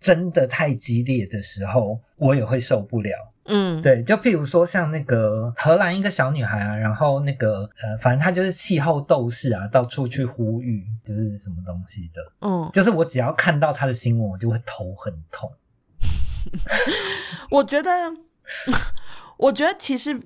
[0.00, 3.12] 真的太激烈的时候，我也会受不了。
[3.46, 12.20] 嗯，，对，就譬如说像那个荷兰一个小女孩啊，然后那个呃，反正她就是气候斗士啊，到处去呼吁，就是什么东西的。
[12.40, 15.50] 嗯，就是我只要看到她的新闻，我就会头很痛。
[17.50, 17.90] 我觉得，
[19.36, 20.16] 我觉得其实，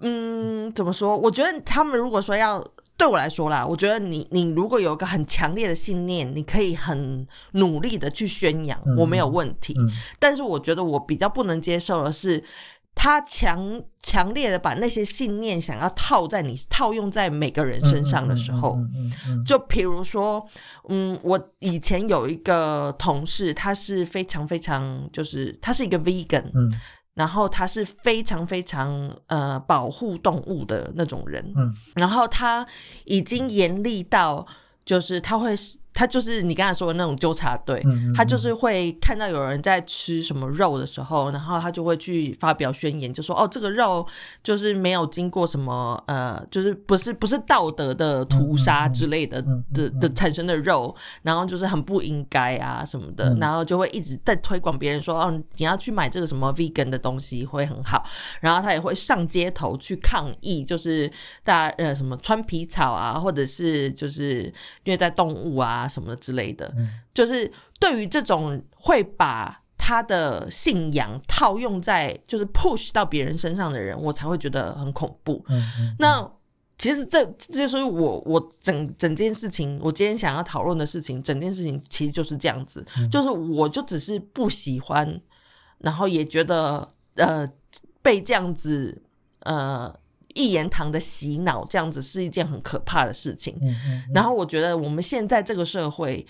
[0.00, 1.16] 嗯，怎么说？
[1.18, 2.64] 我觉得他们如果说要
[2.98, 9.72] 对我来说啦，我觉得你你如果有一个很强烈的信念，你可以很努力的去宣扬，嗯我没有问题。
[9.78, 9.88] 嗯。
[10.18, 12.42] 但是我觉得我比较不能接受的是，
[12.96, 18.76] 他强强烈的把那些信念想要套在你套用在每个人身上的时候，
[19.46, 20.44] 就比如说，
[20.88, 26.68] 嗯，我以前有一个同事，他是非常非常，就是他是一个 vegan，、嗯
[27.18, 31.74] 然后他是非常非常呃保护动物的那种人，嗯。
[31.96, 32.64] 然后他
[33.06, 34.46] 已经严厉到，
[34.84, 35.52] 就是他会，
[35.94, 44.06] 他就是你刚才说的那种纠察队，嗯，他就是会看到有人在吃什么肉的时候，然后他就会去发表宣言，就说哦，这个肉
[44.42, 58.04] 就是没有经过什么呃，就是不是不是道德的屠杀之类的的嗯的产生的肉，然后就是很不应该啊什么的，嗯然后就会一直在推广别人说哦，你要去买这个什么 vegan 的东西会很好，
[58.40, 61.10] 然后他也会上街头去抗议，就是
[61.42, 64.52] 大家呃什么穿皮草啊，或者是就是
[64.84, 66.88] 虐待动物啊什么之类的，嗯。
[67.14, 75.44] 就是对于这种会把他的信仰套用在就是 push 到别人身上的人，我才会觉得很恐怖。
[75.98, 76.28] 那
[76.76, 83.10] 其实这这就是我我整整件事情，我今天想要讨论的事情，整件事情其实就是这样子，嗯。
[83.10, 85.20] 就是我就只是不喜欢，
[85.78, 87.48] 然后也觉得呃
[88.02, 89.02] 被这样子
[89.40, 89.92] 呃
[90.34, 93.56] 一言堂的洗脑，这样子是一件很可怕的事情。
[93.60, 96.26] 嗯嗯然后我觉得我们现在这个社会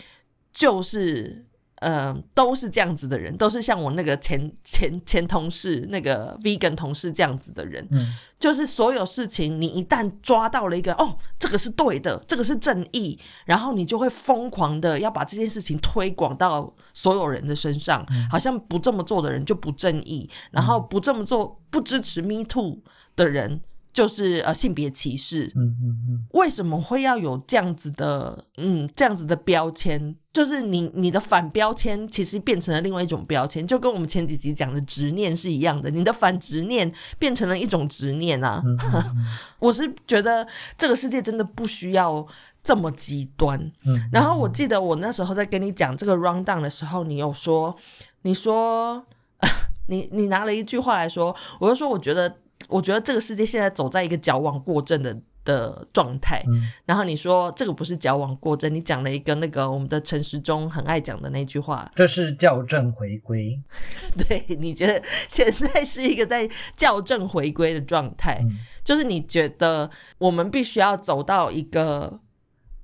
[0.53, 1.45] 就是。
[1.81, 22.79] 呃，都是这样子的人，都是像我那个前前前同事那个 vegan 同事这样子的人，嗯就是所有事情，你一旦抓到了一个哦，这个是对的，这个是正义，然后你就会疯狂的要把这件事情推广到所有人的身上，好像不这么做的人就不正义，然后不这么做不支持 Me Too
[23.15, 23.61] 的人
[23.99, 25.51] 就是呃性别歧视。
[25.57, 30.15] 嗯嗯嗯为什么会要有这样子的嗯这样子的标签？
[30.33, 35.91] 就是你你的反标签其实变成了另外一种标签，就跟我们前几集讲的执念是一样的。
[35.91, 38.63] 你的反执念变成了一种执念啊！
[39.59, 42.25] 我是觉得这个世界真的不需要
[42.63, 43.59] 这么极端。
[43.85, 47.75] 嗯，然后我记得我那时候在跟你讲这个 round down 的时候，你有说，
[48.23, 49.05] 你说，
[49.89, 52.37] 你你拿了一句话来说，我就说我觉得，
[52.69, 56.43] 我觉得这个世界现在走在一个矫枉过正的的状态。
[56.47, 63.61] 嗯然后你说这个不是矫枉过正，你讲了一个那个我们的陈时中很爱讲的那句话，这是校正回归。
[64.29, 68.51] 对你觉得现在是一个在校正回归的状态，嗯
[68.85, 72.21] 就是你觉得我们必须要走到一个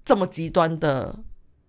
[0.04, 1.18] 这么极端的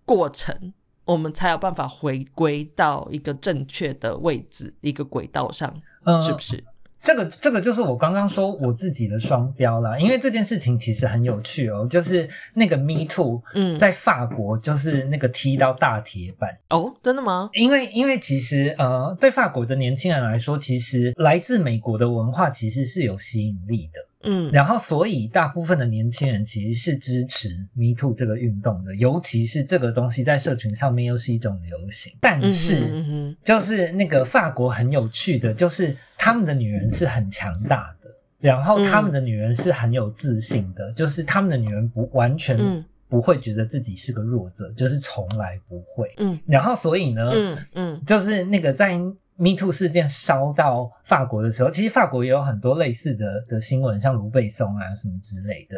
[0.04, 0.72] 过程，
[1.04, 5.74] 我们才有办法回归到一个正确的位置、一个轨道上，
[6.04, 6.62] 呃是不是？
[7.06, 17.48] 这个这个就是我刚刚说我自己的双标啦，因为这件事情其实很有趣哦，就是那个 Me Too 嗯，在法国就是那个踢到大铁板，哦，真的吗？
[17.52, 24.50] 因为因为其实呃，对法国的年轻人来说，其实来自美国的文化其实是有吸引力的，嗯。
[24.52, 32.80] 然后所以大部分的年轻人其实是支持 Me Too 这个运动的，尤其是这个东西在社群上面又是一种流行，但嗯是。
[32.80, 42.84] 哼嗯哼就是那个法国很有趣的，就是他们的女人是很强大的，然后他们的女人是很有自信的，就是他们的女人不完全嗯。
[43.08, 46.12] 不会觉得自己是个弱者，就是从来不会。
[46.16, 46.36] 嗯。
[46.44, 48.02] 然后所以呢，嗯嗯。
[48.04, 48.98] 就是那个在
[49.36, 55.76] Me Too 事件烧到法国的时候，其实法国也有很多类似的的新闻，像卢贝松啊什么之类的。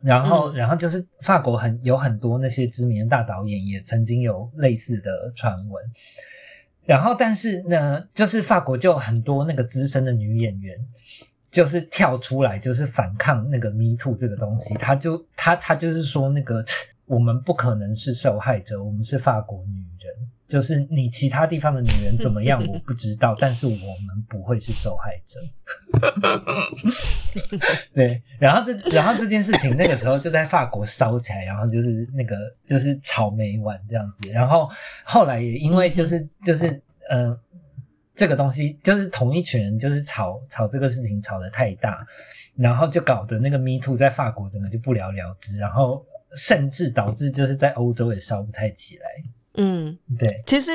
[0.00, 5.84] 然后，嗯然后就是法国很有很多那些知名的大导演也曾经有类似的传闻。
[6.84, 10.78] 然后，但是呢，就是法国就有很多那个资深的女演员，
[11.50, 14.74] 就是跳出来，就是反抗那个 Me Too 这个东西。
[14.74, 16.64] 他就他他就是说，那个
[17.04, 20.14] 我们不可能是受害者，我们是法国女人。
[20.48, 25.38] 就是你其他地方的女人怎么样， 我不知道，但是我们不会是受害者。
[27.92, 32.34] 对，然后这然后这件事情那个时候就在法国烧起来，然后就是那个
[32.66, 34.70] 就是吵没完这样子，然后
[35.04, 36.80] 后来也因为就是 就是
[37.10, 37.38] 呃
[38.16, 42.06] 这个东西就是同一群人就是吵吵这个事情吵得太大，
[42.56, 46.02] 然后就搞得那个 Me Too 在法国整个就不了了之，然后
[46.34, 49.06] 甚至导致就是在欧洲也烧不太起来。
[49.58, 50.70] 嗯，对，其实，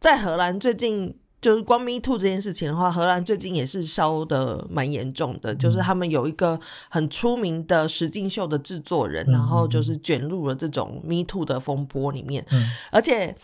[0.00, 6.58] 在荷兰最近就是光 Me Too 这件事情的话，荷兰最近也是烧的蛮严重的，就是他们有一个
[6.88, 12.66] 很出名的实境秀的制作人，嗯然后就是卷入了这种 Me Too 的风波里面，嗯。
[12.90, 13.36] 而且。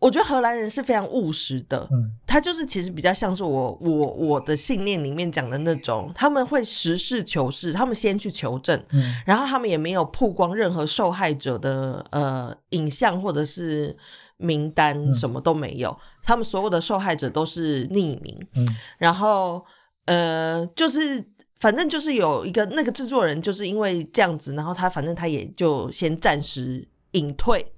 [0.00, 2.10] 我觉得荷兰人是非常务实的，嗯。
[2.26, 9.02] 他就是其实比较像是我我我的信念里面讲的那种，他们会实事求是，他们先去求证，嗯。
[9.26, 13.94] 然后他们也没有曝光任何受害者的呃影像或者是
[14.40, 15.96] 名单，嗯什么都没有。
[16.22, 18.66] 他们所有的受害者都是匿名，嗯
[18.98, 19.64] 然后
[20.06, 21.24] 呃，就是
[21.60, 27.72] 反正就是有一个那个制作人，就是因为这样子，然后他反正他也就先暂时隐退，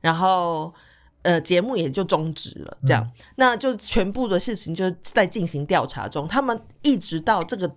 [0.00, 0.74] 然后。
[1.22, 3.06] 呃，节目也就终止了，这样，
[3.36, 6.28] 那就全部的事情就在进行调查中。
[6.28, 7.70] 他们一直到这个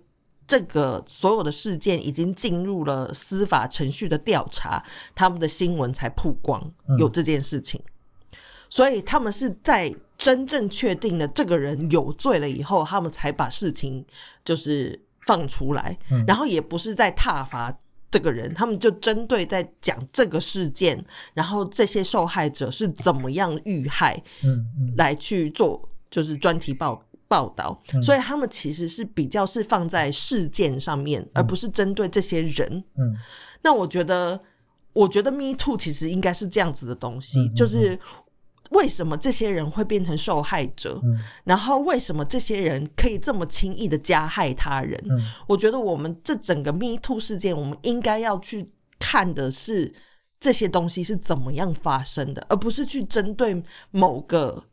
[0.46, 4.82] 这个所有的事件已经进入了司法程序的调查，
[5.14, 7.82] 他们的新闻才曝光嗯有这件事情。
[8.72, 14.02] 所以他们是在真正确定了这个人有罪了以后，他们才把事情
[14.46, 16.24] 就是放出来，嗯。
[16.26, 17.70] 然后也不是在挞伐
[18.10, 21.04] 这个人，他们就针对在讲这个事件，
[21.34, 24.94] 然后这些受害者是怎么样遇害，嗯嗯。
[24.96, 28.02] 来去做就是专题报报道，嗯。
[28.02, 32.82] 所以他们其实是比较是放在事件上面，而不是针对这些人。
[32.96, 33.14] 嗯。
[33.60, 34.40] 那我觉得，
[34.94, 37.98] 我觉得 Me Too 其实应该是这样子的东西，就是
[38.72, 41.18] 为什么这些人会变成受害者，嗯。
[41.44, 44.98] 然后为什么这些人可以这么轻易的加害他人？
[45.08, 45.18] 嗯。
[45.46, 49.92] 我觉得我们这整个 Me Too 事件，我们应该要去看的是
[50.40, 54.64] 这些东西是怎么样发生的，而不是去针对某个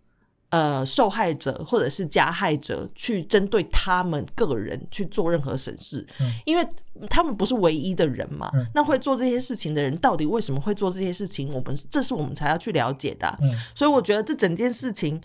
[0.49, 6.67] 呃受害者或者是加害者去针对他们个人去做任何审视，嗯因为
[7.09, 8.49] 他们不是唯一的人嘛。
[8.53, 11.51] 嗯那会做这些事情的人，到底为什么会做这些事情？
[11.53, 15.21] 我们这是我们才要去了解的啊、嗯所以我觉得这整件事情，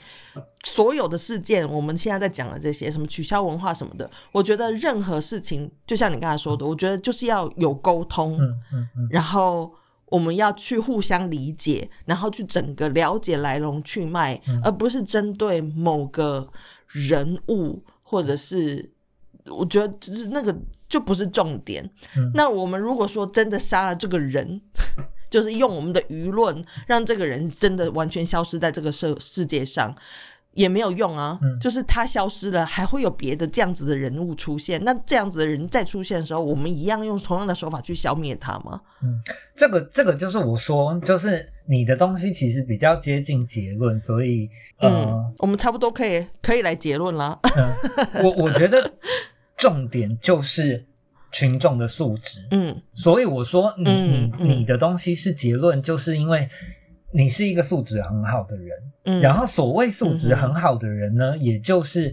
[0.64, 9.72] 所有的事件，我们现在在讲的这些什么取消文化什么的，我觉得任何事情，就像你刚才说的，我觉得就是要有沟通，嗯嗯嗯然后
[10.14, 16.48] 我们要去互相理解，然后去整个了解来龙去脉，嗯而不是针对某个
[16.86, 18.88] 人物或者是，
[19.46, 20.56] 我觉得就是那个
[20.88, 21.82] 就不是重点。
[22.16, 24.60] 嗯那我们如果说真的杀了这个人，
[25.28, 29.92] 就是用我们的舆论让这个人真的完全消失在这个世世界上。
[30.54, 34.82] 也没有用啊，嗯就是他消失了，还会有别的这样子的人物出现。
[34.84, 38.80] 那这样子的人再出现的时候，我们一样用同样的手法去消灭他吗？
[39.54, 44.48] 这个这个就是我说，就是你的东西其实比较接近结论，所以
[44.78, 47.38] 呃，嗯，我们差不多可以可以来结论啦。
[47.56, 48.92] 嗯我我觉得
[49.56, 50.84] 重点就是
[51.32, 52.46] 群众的素质。
[52.50, 56.48] 嗯所以我说你嗯你嗯你的东西是结论，就是因为
[57.16, 58.76] 你是一个素质很好的人。
[59.04, 62.12] 嗯，然后所谓素质很好的人呢，也就是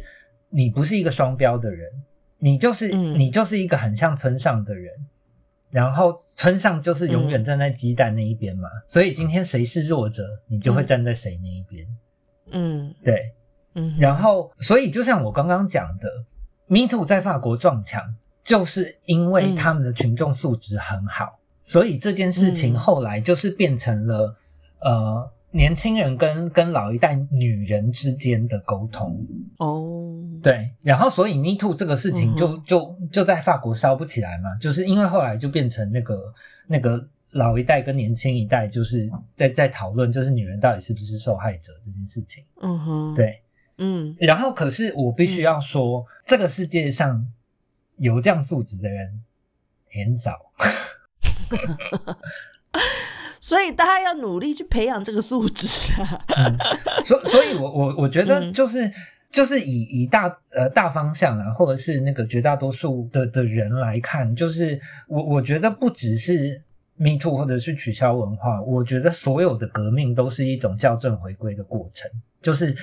[0.49, 1.89] 你不是一个双标的人，
[2.37, 3.19] 你就是、嗯。
[3.19, 4.93] 你就是一个很像村上的人。
[5.71, 11.87] 然后村上就是永远站在鸡蛋那一边嘛，所以今天谁是弱者，你就会站在谁那一边。
[12.51, 12.93] 嗯。
[13.03, 13.31] 对，
[13.73, 16.09] 嗯，然后所以就像我刚刚讲的
[16.67, 19.55] ，Me Too 在法国撞墙，就是因为嗯。
[19.55, 22.77] 他们的群众素质很好，所以这件事情嗯。
[22.77, 24.35] 后来就是变成了、
[24.81, 29.25] 呃年轻人跟跟老一代女人之间的沟通。
[29.57, 36.33] 哦，对，然后所以 Me Too 这个事情就、嗯就就在法国烧不起来嘛，就是因为后来就变成那个
[36.67, 42.43] 那个老一代跟年轻一代就是在在讨论，就是女人到底是不是受害者这件事情。
[42.61, 43.41] 嗯哼，，对，
[43.77, 47.27] 嗯然后可是我必须要说，这个世界上
[47.97, 49.21] 有这样素质的人
[49.91, 50.39] 很少。
[53.51, 55.67] 所以大家要努力去培养这个素质
[56.01, 56.25] 啊。
[56.37, 56.57] 嗯，
[57.03, 58.89] 所所以，我我我觉得嗯就是、
[59.29, 64.79] 就是以以大呃大方向啊，或者是那个绝大多数的的人来看，就是
[65.09, 66.61] 我我觉得不只是
[66.95, 72.09] Me Too 或者是取消文化，我觉得所有的革命都是一种校正回归的过程，
[72.41, 72.73] 就是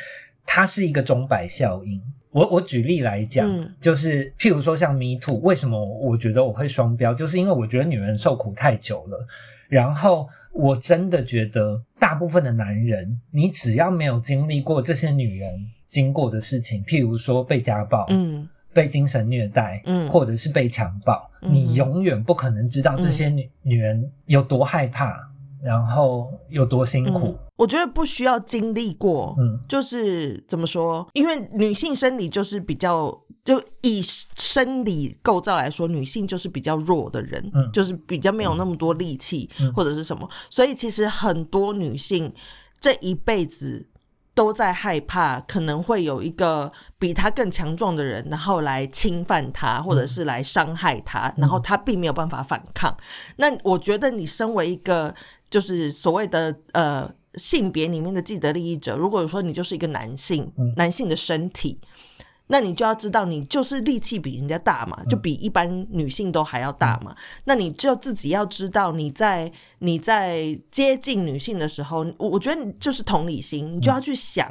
[0.45, 1.99] 它是一个钟摆效应。
[2.31, 9.27] 我我举例来讲，嗯就是譬如说像 Me Too，为什么我觉得我会双标，就是因为我觉得女人受苦太久了。
[9.69, 15.51] 然后我真的觉得，大部分的男人，你只要没有经历过这些女人
[15.87, 25.19] 经过的事情，譬如说被家暴、嗯被精神虐待，嗯或者是被强暴，嗯你永远不可能知道这些女、女人有多害怕，
[25.61, 31.09] 然后有多辛苦嗯。，我觉得不需要经历过，嗯就是怎么说？
[31.15, 33.11] 因为女性生理就是比较，
[33.49, 34.03] 就以
[34.37, 42.31] 生理构造来说，女性就是比较弱的人，嗯就是比较没有那么多力气、嗯或者是什么，所以其实很多女性
[42.79, 43.89] 这一辈子。
[44.35, 52.97] 都在害怕，可能会有一个比她更强壮的人，然后来侵犯她，或者是来伤害她，然后她并没有办法反抗。
[53.39, 55.13] 那我觉得你身为一个
[55.51, 61.81] 就是所谓的呃性别里面的既得利益者，如果说你就是一个男性，嗯男性的身体。
[62.49, 67.15] 那你就要知道，你就是力气比人家大嘛，就比一般女性都还要大嘛。
[67.45, 74.51] 那你就自己要知道，你在你在接近女性的时候，我我觉得你就是同理心，你就要去想，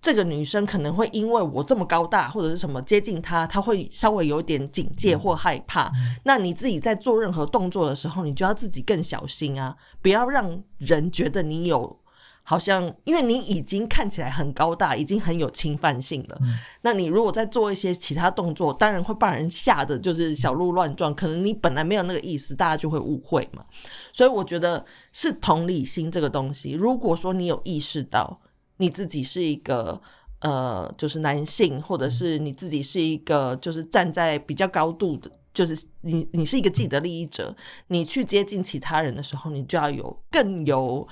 [0.00, 5.90] 这个女生可能会因为我这么高大或者是什么接近她，她会稍微有点警戒或害怕。
[6.22, 11.98] 那你自己在做任何动作的时候，你就要自己更小心啊，不要让人觉得你有。
[12.46, 16.38] 好像，因为你已经看起来很高大，已经很有侵犯性了。
[16.42, 21.14] 嗯那你如果再做一些其他动作，当然会把人吓得就是小鹿乱撞。
[21.14, 23.64] 可能你本来没有那个意思，大家就会误会嘛。
[24.12, 26.72] 所以我觉得是同理心这个东西。
[26.72, 28.38] 如果说你有意识到
[28.76, 29.98] 你自己是一个
[30.40, 35.30] 呃，就是男性，或者是你自己是一个就是站在比较高度的。
[35.54, 37.54] 就是你，你是一个既得利益者，
[37.86, 41.06] 你去接近其他人的时候，你就要有更有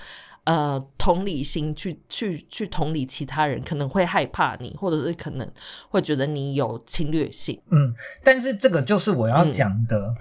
[0.44, 5.50] 呃同理心去去去同理其他人，可能会害怕你，或者是可能
[5.88, 7.60] 会觉得你有侵略性。
[7.70, 10.14] 嗯，但是这个就是我要讲的。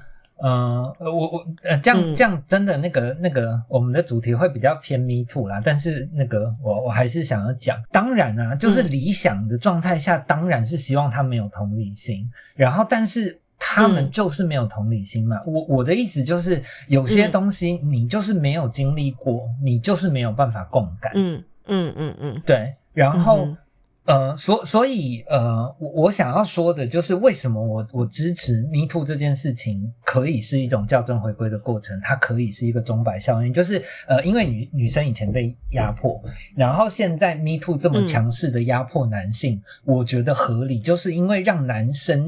[0.44, 5.62] 呃，我我呃，这样嗯这样真的那个那个，我们的主题会比较偏 me too 啦。
[5.64, 12.28] 但是那个我我还是想要讲，当然啊，就是嗯理想的状态下，当然是希望他们有同理心。
[12.56, 15.40] 然后，但是他们嗯就是没有同理心嘛。
[15.46, 21.12] 我我的意思就是，有些嗯东西你就是没有经历过，你就是没有办法共感。
[21.16, 23.58] 嗯嗯嗯嗯对，然后、嗯
[24.06, 36.20] 呃，所所以呃，我我想要说的就是，为什么我我支持 Me Too 这件事情可以是一种校正回归的过程，它可以是一个钟摆效应，就是呃，因为女女生以前被压迫，
[36.56, 42.28] 然后现在 Me Too 这么嗯强势的压迫男性，我觉得合理，就是因为让男生。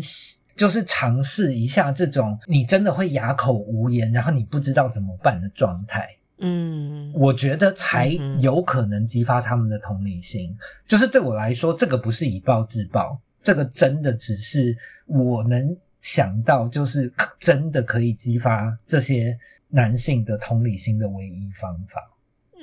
[0.56, 6.10] 就是尝试一下这种你真的会哑口无言，然后你不知道怎么办的状态。
[6.46, 8.08] 嗯我觉得才
[8.40, 10.58] 有可能激发他们的同理心。
[10.88, 14.76] 就是对我来说，这个不是以暴制暴，这个真的只是
[15.06, 19.38] 我能想到，就是真的可以激发这些
[19.70, 22.12] 男性的同理心的唯一方法。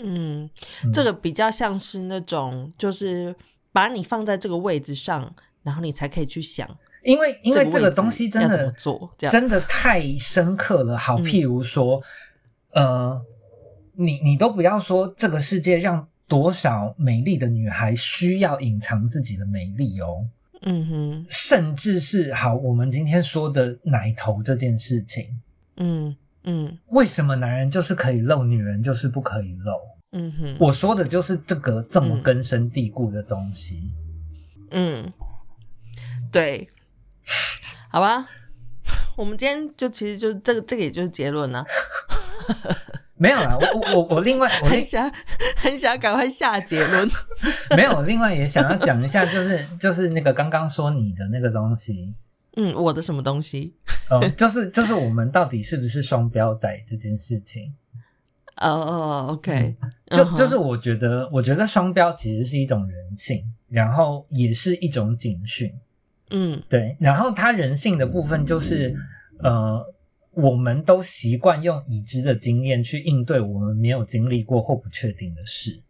[0.02, 0.50] 嗯，
[0.84, 3.34] 嗯这个比较像是那种，就是
[3.72, 6.68] 把你放在这个位置上，然后你才可以去想，
[7.02, 10.98] 因为因为这个东西真的做真的太深刻了。
[10.98, 12.02] 好，嗯譬如说，
[12.72, 13.20] 呃，
[13.94, 20.26] 你你都不要说这个世界让多少美丽的女孩需要隐藏自己的美丽哦。
[20.62, 25.40] 嗯哼，甚至是好，我们今天说的奶头这件事情，
[25.78, 29.72] 嗯嗯为什么男人就是可以露，女人就是不可以露？
[30.12, 33.90] 嗯哼，我说的就是这个这么嗯根深蒂固的东西。
[34.72, 35.10] 嗯，
[36.30, 36.68] 对，
[37.92, 38.24] 好吧，
[39.16, 41.64] 我们今天就其实就这个这个也就是结论了，
[43.18, 45.12] 没有啦，我我我我另外我很想
[45.56, 47.10] 很想赶快下结论，
[47.76, 52.14] 没有，我另外也想要讲一下，就是 就是那个刚刚说你的那个东西，
[52.56, 53.74] 嗯，我的什么东西？
[54.10, 57.74] 嗯，就是就是我们到底是不是双标仔这件事情，
[58.56, 59.74] 哦哦，OK，
[60.12, 65.72] 就就是我觉得我觉得双标其实是一种人性，然后也是一种警讯。
[66.30, 66.62] 嗯。
[66.68, 68.94] 对，然后他人性的部分就是，
[69.38, 69.84] 呃，
[70.32, 75.80] 我们都习惯用已知的经验去应对我们没有经历过或不确定的事。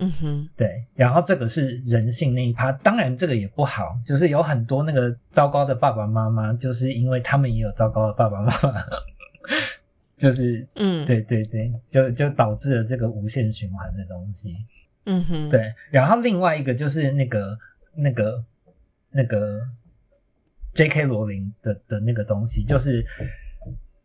[0.00, 8.84] 嗯哼，对，然后这个是人性那一趴，当然这个也不好，就是有很多那个糟糕的爸爸妈妈，就是因为他们也有糟糕的爸爸妈妈，
[10.16, 14.56] 就是嗯，，对对对，就就导致了这个无限循环的东西。
[15.06, 17.58] 嗯哼，，对，然后另外一个就是那个
[17.96, 18.44] 那个
[19.10, 19.60] 那个
[20.78, 21.02] J.K.
[21.06, 23.04] 罗琳的的那个东西，就是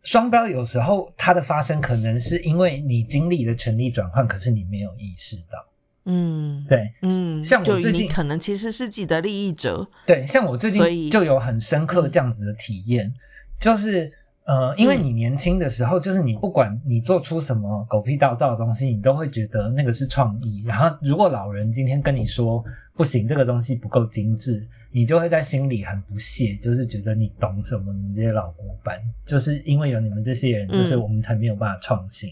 [0.01, 5.63] 双标有时候它的发生可能是因为你经历了权力转换，可是你没有意识到。
[6.05, 13.13] 嗯，，对，嗯，像我最近可能其实是既得利益者，对，像我最近就有很深刻这样子的体验，
[13.59, 14.11] 就是
[14.45, 20.63] 呃，因为你年轻的时候，就是你不管你做出什么狗屁倒灶的东西，你都会觉得那个是创意。
[20.65, 22.65] 然后如果老人今天跟你说
[22.95, 27.91] 不行，这个东西不够精致，你就会在心里很不屑，就是觉得你懂什么？
[27.91, 32.31] 你们这些老古板，就是因为有你们这些人，就是嗯我们才没有办法创新。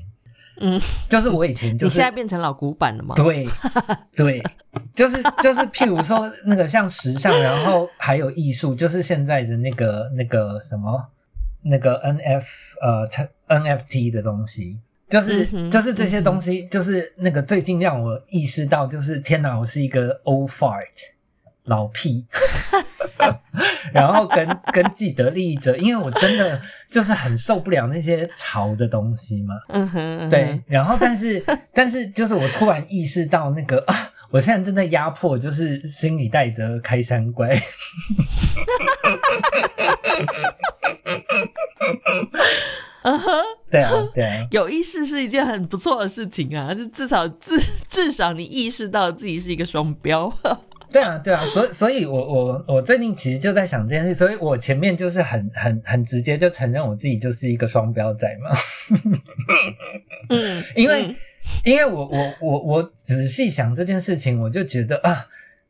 [0.64, 3.16] 嗯，就是我以前就是你现在变成老古板了吗？
[3.16, 3.48] 对
[4.16, 4.44] 对，
[4.94, 11.04] 就是就是，譬如说那个像时尚，然后还有艺术，就是现在的那个那个什么
[11.64, 12.46] 那个 N F
[12.80, 14.78] 呃 T- NFT 的东西，
[15.10, 20.86] 就是、嗯就是这些东西，就是那个最近让我意识到，就是天哪，我是一个 old fart
[21.66, 22.26] 老屁，
[23.94, 26.60] 然后跟跟既得利益者，因为我真的
[26.90, 29.54] 就是很受不了那些潮的东西嘛。
[29.70, 31.44] 嗯哼，嗯哼对，，然后但是
[31.74, 37.50] 但是就是我突然意识到那个啊，我现在正在压迫，就是新一代的开山怪。
[43.04, 43.32] 嗯哼，
[43.72, 47.60] 对啊，对啊，有意识是一件很不错的事情啊，就至少至
[47.90, 50.32] 至少你意识到自己是一个双标。
[50.92, 58.50] 对啊，对啊，所以所以我我我最近其实就在想这件事，所以我前面就是很很很直接就承认我自己就是一个双标仔嘛，
[60.30, 61.16] 嗯， 因为、嗯。
[61.66, 65.28] 因为我我我我仔细想这件事情，我就觉得啊，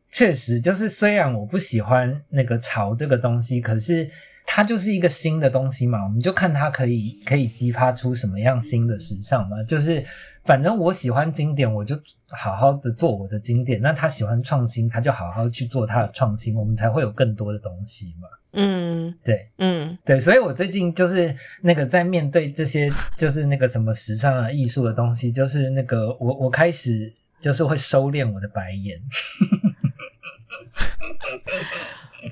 [0.10, 4.08] 确实就是虽然我不喜欢那个潮这个东西，可是
[4.54, 9.64] 它就是一个新的东西嘛，我们就看它可以可以激发出什么样新的时尚嘛。
[9.64, 10.04] 就是
[10.44, 11.96] 反正我喜欢经典，我就
[12.28, 18.28] 好好的做我的经典；那他喜欢创新，他就好好去做他的创新，我们才会有更多的东西嘛。
[18.52, 29.00] 嗯对，嗯对，所以我最近就是那个在面对这些就是那个什么时尚啊、艺术的东西，就是那个我我开始就是会收敛我的白眼。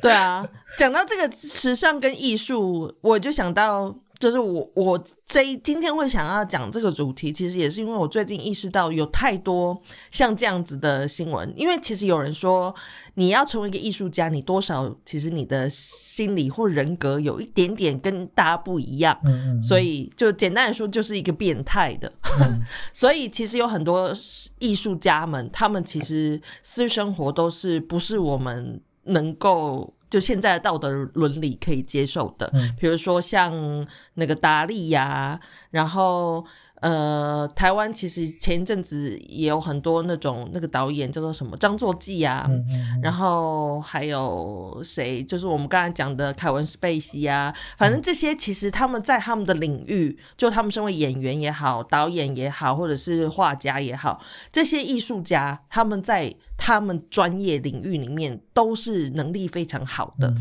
[0.02, 0.48] 对啊，
[0.80, 9.78] 讲到这个时尚跟艺术，我就想到，就是我我这一今天会想要讲这个主题，其实也是因为我最近意识到有太多
[10.10, 11.52] 像这样子的新闻。
[11.54, 12.74] 因为其实有人说，
[13.16, 19.20] 你要成为一个艺术家，你多少其实你的心理或人格有一点点跟大家不一样。
[19.26, 22.10] 嗯嗯，所以就简单来说，就是一个变态的。
[22.40, 22.62] 嗯
[22.96, 24.16] 所以其实有很多
[24.60, 32.50] 艺术家们，他们其实私生活都是不是我们能够就现在的道德伦理可以接受的。
[32.54, 33.86] 嗯比如说像
[34.16, 35.40] 那个达利呀、
[35.72, 36.46] 然后。
[36.82, 45.22] 呃，台湾其实前一阵子也有很多那种那个导演叫做什么张作骥啊，嗯嗯然后还有谁？
[45.24, 54.22] 就是我们刚才讲的凯文·史贝西啊，反正这些其实他们在他们的领域，就他们身为演员也好、导演也好，或者是画家也好，
[54.52, 60.34] 这些艺术家他们在他们专业领域里面都是能力非常好的，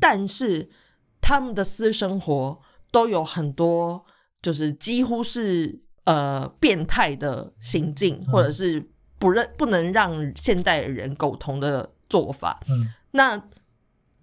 [0.00, 0.70] 但是
[1.20, 2.58] 他们的私生活
[2.90, 4.04] 都有很多，
[4.40, 8.84] 就是几乎是呃变态的行径，或者是
[9.18, 12.60] 不认不能让现代人苟同的做法。
[12.68, 13.42] 嗯那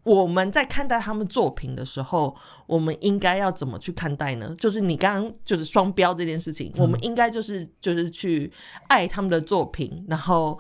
[0.04, 4.56] 我们在看待他们作品的时候，我们应该要怎么去看待呢？
[4.58, 8.52] 就是你刚刚就是双标这件事情，我们应该就是就是去
[8.88, 10.58] 爱他们的作品，然后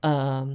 [0.00, 0.46] 呃，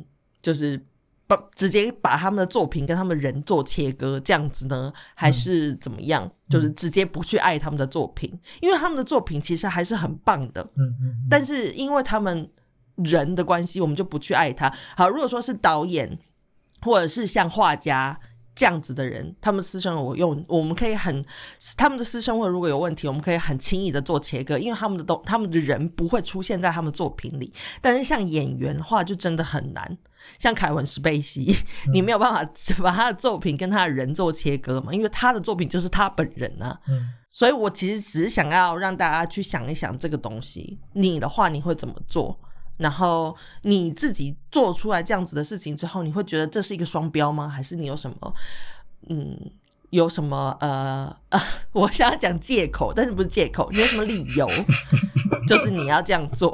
[0.41, 0.81] 就是
[1.27, 6.29] 把直接把他们的作品跟他们人做切割，这样子呢，还是怎么样？
[6.49, 12.49] 就是直接不去爱他们的作品，因为他们的作品其实还是很棒的，嗯嗯，但是因为他们
[12.95, 14.73] 人的关系，我们就不去爱他。
[14.95, 16.17] 好，如果说是导演
[16.81, 18.17] 或者是像画家
[18.57, 21.23] 这样子的人，他们私生活用我们可以很
[21.77, 27.53] 他们的私生活如果有问题，我们可以很轻易的做切割，因为他们的东他们的人不会出现在他们作品里。
[27.81, 29.97] 但是像演员的话，就真的很难。
[30.39, 31.55] 像凯文·史贝西，
[31.93, 32.51] 你没有办法
[32.81, 36.79] 把他的作品跟他的人做切割嘛，因为他的作品就是他本人啊。
[36.89, 42.35] 嗯所以我其实只是想要让大家去想一想这个东西，你的话你会怎么做？
[42.77, 47.47] 然后你自己做出来这样子的事情之后，你会觉得这是一个双标吗？
[47.47, 48.33] 还是你有什么
[49.09, 49.37] 嗯
[49.89, 51.39] 有什么呃呃，
[51.71, 53.69] 我想要讲借口，但是不是借口？
[53.71, 54.47] 你有什么理由
[55.47, 56.51] 就是你要这样做。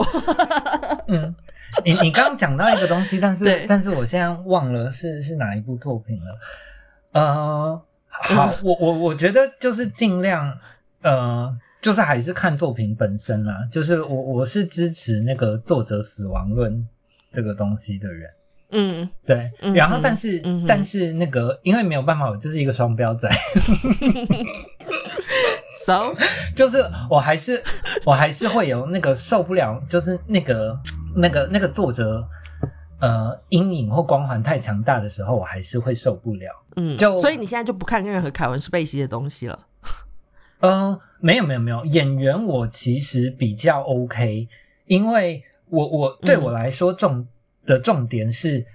[1.08, 1.36] 嗯，
[1.84, 6.40] 你你刚刚讲到一个东西，但是但是我现在忘了是是哪一部作品了。
[7.12, 10.58] 呃，好， 嗯我我我觉得就是尽量
[11.02, 11.52] 呃，
[11.84, 13.68] 就是还是看作品本身啦。
[13.72, 16.88] 就是我我是支持那个作者死亡论
[17.32, 18.28] 这个东西的人。
[18.76, 23.30] 嗯对，嗯然后但是、但是那个，因为没有办法，我就是一个双标仔，，
[25.86, 26.12] so
[26.56, 27.64] 就是我还是
[28.04, 30.76] 我还是会有那个受不了，就是那个
[31.16, 32.28] 那个那个作者
[33.00, 36.50] 呃阴影或光环太强大的时候，我还是会受不了。
[36.76, 39.68] 嗯，就所以你现在就不看任何凯文·史贝西的东西了。
[40.62, 44.46] 呃，没有没有没有，演员我其实比较 OK，
[44.88, 47.26] 因为我我对我来说重
[47.66, 48.66] 的重点是，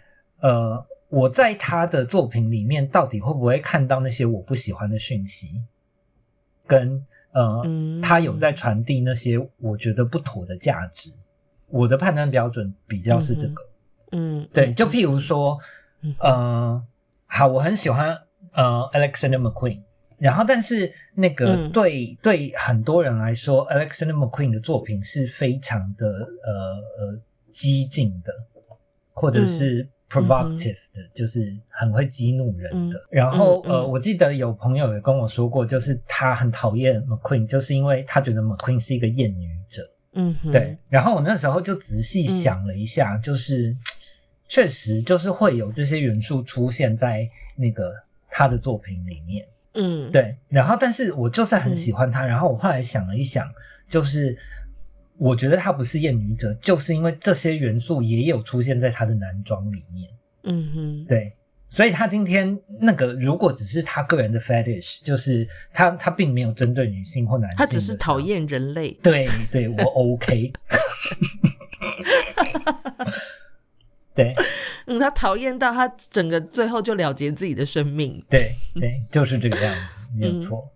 [0.40, 5.62] 呃，我在他的作品里面到底会不会看到那些我不喜欢的讯息，
[6.66, 11.12] 跟呃，嗯他有在传递那些我觉得不妥的价值，
[11.68, 13.62] 我的判断标准比较是这个。
[14.12, 15.58] 嗯，对，就譬如说
[16.00, 16.82] 嗯，呃，
[17.26, 18.18] 好，我很喜欢
[18.52, 19.82] 呃 Alexander McQueen，
[20.18, 21.72] 然后但是那个嗯。
[21.72, 26.52] 对、对很多人来说，Alexander McQueen 的作品是非常的呃
[26.98, 28.32] 呃激进的，
[29.12, 29.88] 或者是嗯。
[30.08, 32.98] provocative 的，就是很会激怒人的。
[33.10, 39.82] 然后、呃，我记得有朋友也跟我说过，就是他很讨厌 McQueen，就是因为他觉得 McQueen 是一个厌女者。
[40.14, 43.76] 嗯哼，对，然后我那时候就仔细想了一下，就是
[44.48, 47.92] 确实就是会有这些元素出现在那个
[48.30, 49.46] 他的作品里面。
[49.80, 53.48] 嗯，对，然后但是我就是很喜欢他，然后我后来想了一想，
[53.86, 54.36] 就是
[55.16, 60.10] 我觉得他不是厌女者，就是因为这些元素也有出现在他的男装里面。
[60.42, 61.32] 嗯哼，对，
[61.68, 68.18] 所以他今天那个如果只是他个人的 fetish，就是他他并没有针对女性或男性，他只是讨。
[68.18, 68.90] 厌人类。
[69.02, 70.52] 对对，我 OK。
[74.14, 74.34] 对
[74.88, 78.22] 嗯，他讨厌到他整个最后就了结自己的生命。
[78.28, 80.68] 对对，就是这个样子，没有错。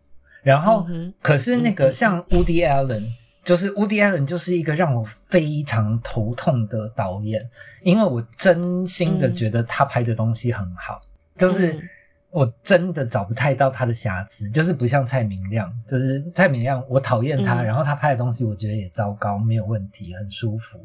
[0.43, 3.07] 然后嗯，可是那嗯个像 Woody Allen，
[3.45, 7.49] 就是 Woody Allen 就是一个让我非常头痛的导演，
[7.83, 11.01] 因为我真心的嗯觉得他拍的东西很好，
[11.37, 11.83] 就是嗯
[12.31, 20.81] 我真的找不太到他的瑕疵，就是不像蔡明亮，就是蔡明亮我讨厌他，嗯然后他拍的东西我觉得也糟糕，没有问题，很舒服，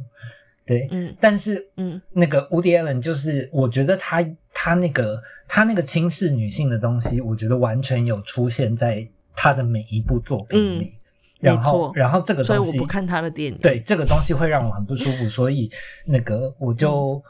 [0.68, 10.86] 对，嗯但是嗯那个 Woody Allen 就是，我觉得他他那个他那个轻视女性的东西，我觉得完全有出现在他的每一部作品里。
[10.86, 11.00] 嗯
[11.40, 13.60] 然后然后这个所以东西，我不看他的电影。
[13.60, 15.70] 对这个东西会让我很不舒服， 所以
[16.08, 17.24] 那个我就、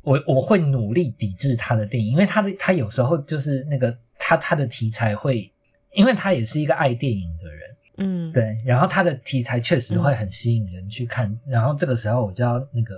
[0.00, 5.52] 我我会努力抵制他的电影，因为他的他有时候就是那个他他的题材会，
[5.92, 7.63] 因为他也是一个爱电影的人。
[7.98, 12.94] 嗯，对，然后他的题材确实会很吸引人去看，然后这个时候我就要那个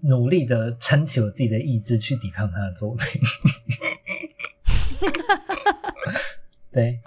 [0.00, 3.20] 努力的撑起我自己的意志去抵抗他的作品。
[6.70, 7.00] 对，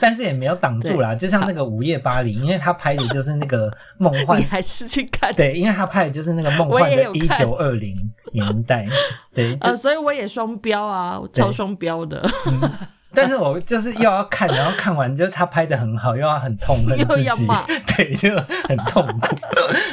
[0.00, 5.34] 但是也没有挡住啦，就像那个《午夜巴黎》，因为他拍的就是那个梦 幻你，还是去看。
[5.34, 7.96] 对，因为他拍的就是那个梦幻的一九二零
[8.32, 8.86] 年代，
[9.34, 12.70] 对，呃，所以我也双标啊，超双标的，嗯，
[13.14, 17.46] 但是我就是又要看，然后看完就是他拍的很好，又要很痛恨 自己，
[17.96, 18.30] 对，就
[18.68, 19.36] 很痛苦。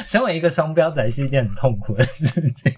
[0.06, 2.72] 身为一个双标仔是一件很痛苦的事情。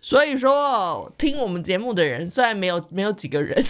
[0.00, 3.62] 所以说听我们节目的人虽然没有没有几个人，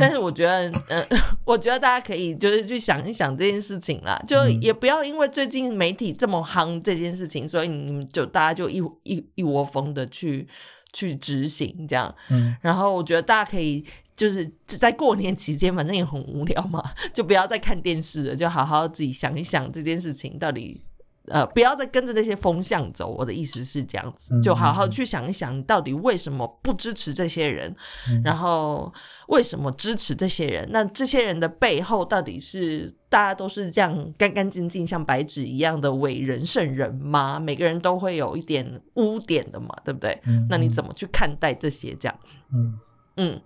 [0.00, 1.04] 但是我觉得，呃，
[1.44, 10.48] 我觉得大家可以就是去想一想这件事情啦，就嗯也不要因为最近媒体这么夯这件事情，所以你们就大家就一一一窝蜂的去
[10.92, 12.14] 去执行这样。
[12.30, 13.84] 嗯然后我觉得大家可以
[14.16, 16.82] 就是在过年期间，反正也很无聊嘛，
[17.12, 20.80] 就不要再看电视了，就好好自己想一想这件事情到底。
[21.28, 23.08] 呃，不要再跟着那些风向走。
[23.08, 27.74] 我的意思是这样子，嗯就好好去想一想，你到底为什么不支持这些人，
[28.10, 28.92] 嗯然后
[29.28, 30.68] 为什么支持这些人？
[30.72, 37.38] 那这些人的背后到底是大家都是这样干干净净，像白纸一样的伟人圣人吗？
[37.38, 40.20] 每个人都会有一点污点的嘛，对不对？
[40.26, 41.94] 嗯那你怎么去看待这些？
[41.94, 42.18] 这样？
[42.52, 42.78] 嗯
[43.16, 43.40] 嗯，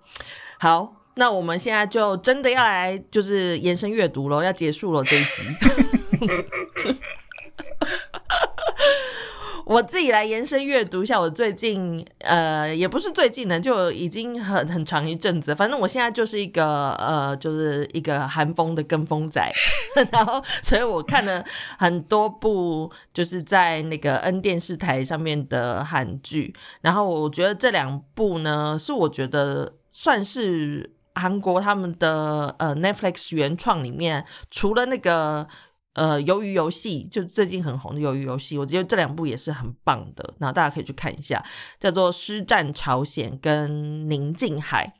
[0.58, 6.96] 好，那我们现在就真的要来就是延伸阅读喽，要结束了这一集。
[9.66, 15.52] 我自己来延伸阅读一下，我最近呃也不是最近呢，就已经很很长一阵子。
[15.52, 19.50] 反正我现在就是一个呃，就是一个韩风的跟风仔，
[20.12, 21.44] 然后所以我看了
[21.80, 35.48] 很多部就是在那个 N 电视台上面的韩剧，然后我觉得这两部呢是我觉得算是韩国他们的呃 Netflix 原创里面，除了那个
[35.96, 41.44] 呃鱿鱼游戏，就最近很红的鱿鱼游戏，我觉得这两部也是很棒的，然后大家可以去看一下，
[41.80, 43.70] 叫做《尸战朝鲜》跟
[44.06, 44.94] 《宁静海》，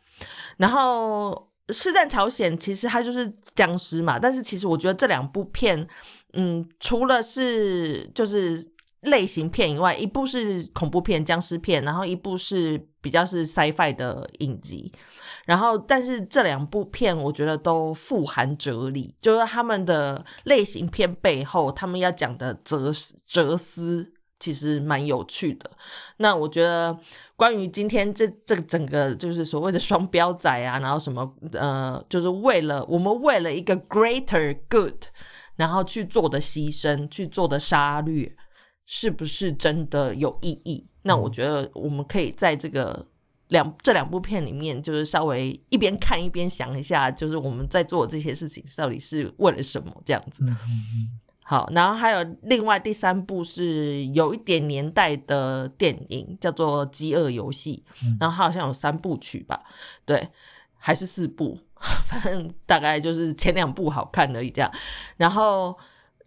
[0.56, 1.46] 然后。
[1.74, 5.84] 《尸战朝鲜》其实它就是僵尸嘛，但是其实我觉得这两部片，
[6.34, 8.64] 嗯，除了是就是
[9.06, 14.92] 类型片以外，一部是恐怖片、僵尸片，然后一部是比较是 sci-fi 的影集，
[15.44, 22.92] 然后但是这两部片我觉得都富含哲理，就是他们的类型片背后，他们要讲的哲
[23.26, 24.12] 哲思。
[24.38, 25.70] 其实蛮有趣的。
[26.18, 26.94] 那我觉得，
[27.36, 35.04] 关于今天这这整个就是所谓的双标仔啊，然后什么呃，就是为了我们为了一个 greater good，
[35.56, 38.30] 然后去做的牺牲，去做的杀戮，
[38.86, 40.86] 是不是真的有意义？
[41.02, 43.04] 那我觉得我们可以在这个
[43.48, 50.44] 两这两部片里面，就是稍微一边看一边想一下，就是我们在做这些事情到底是为了什么这样子。
[51.42, 57.84] 好，然后还有另外第三部是有一点年代的电影，叫做《饥饿游戏》，
[58.20, 59.62] 然后它好像有三部曲吧，
[60.04, 60.28] 对，
[60.76, 61.56] 还是四部，
[62.06, 64.72] 反正大概就是前两部好看而已这样，
[65.16, 65.76] 然后。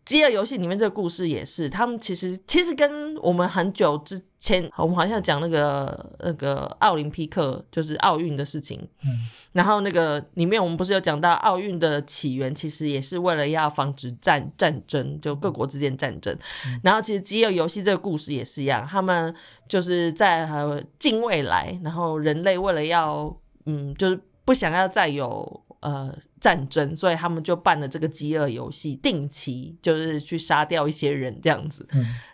[0.10, 8.80] 饥饿游戏里面这个故事也是，他们其实其实跟我们很久之前，我们好像讲那个那个奥林匹克，就是奥运的事情。
[9.04, 16.36] 嗯，然后那个里面我们不是有讲到奥运的起源，其实也是为了要防止战战争，就各国之间战争。
[16.82, 19.32] 然后其实饥饿游戏这个故事也是一样，他们
[19.68, 20.50] 就是在
[20.98, 23.32] 近未来，然后人类为了要
[23.68, 25.64] 嗯，就是不想要再有。
[25.82, 31.88] 呃，战争，所以他们就办了这个饥饿游戏，定期就是去杀掉一些人这样子，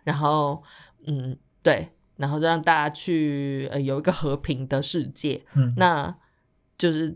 [0.04, 0.64] 然后，
[1.06, 1.88] 嗯，对，
[2.18, 5.46] 然后让大家去呃有一个和平的世界。
[5.54, 6.16] 嗯，那
[6.76, 7.16] 就是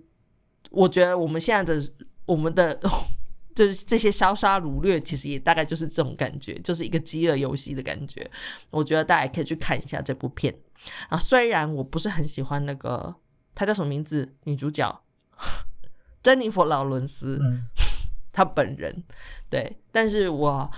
[0.69, 1.84] 我觉得我们现在的
[2.27, 2.80] 我们的
[3.55, 8.30] 就是这些烧杀掳掠，其实也大概就是这种感觉，就是一个饥饿游戏的感觉。
[8.69, 10.55] 我觉得大家可以去看一下这部片
[11.09, 13.15] 啊，虽然我不是很喜欢那个，
[13.55, 14.36] 她叫什么名字？
[14.43, 15.01] 女主角。
[16.22, 17.39] 珍妮佛·劳伦斯，
[18.34, 19.03] 他本人
[19.49, 20.70] 对，但是我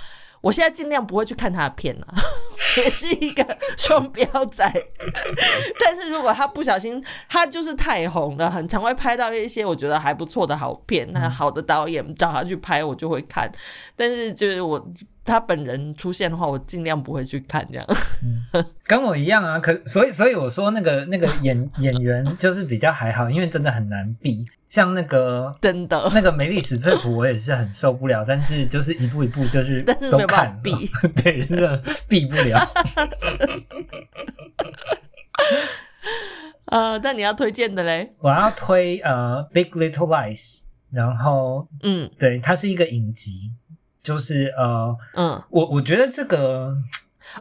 [0.41, 2.07] 我现在尽量不会去看他的片了，
[2.83, 3.45] 也是一个
[3.77, 4.71] 双标仔。
[5.79, 13.51] 但是如果他不小心，他就是太红了，很常会拍到一些我觉得还不错的好片，那好的导演找他去拍，我就会看。
[13.95, 14.91] 但是就是我。
[15.23, 17.87] 他本人出现的话，我尽量不会去看这样。
[18.83, 24.43] 跟我一样啊，可所以所以我说那个那个演演员就是比较还好，因为真的很难避。
[24.71, 28.23] 像那个真的那个美丽史翠普，我也是很受不了。
[28.25, 30.71] 但是就是一步一步就是 但是没有办法避，
[31.21, 32.57] 对，真的避不了。
[36.67, 38.05] 呃，那你要推荐的嘞？
[38.19, 40.39] 我要推呃《Big Little Lies》，
[40.89, 43.51] 然后嗯，对，它是一个影集。
[44.01, 46.73] 就是呃嗯，我我觉得这个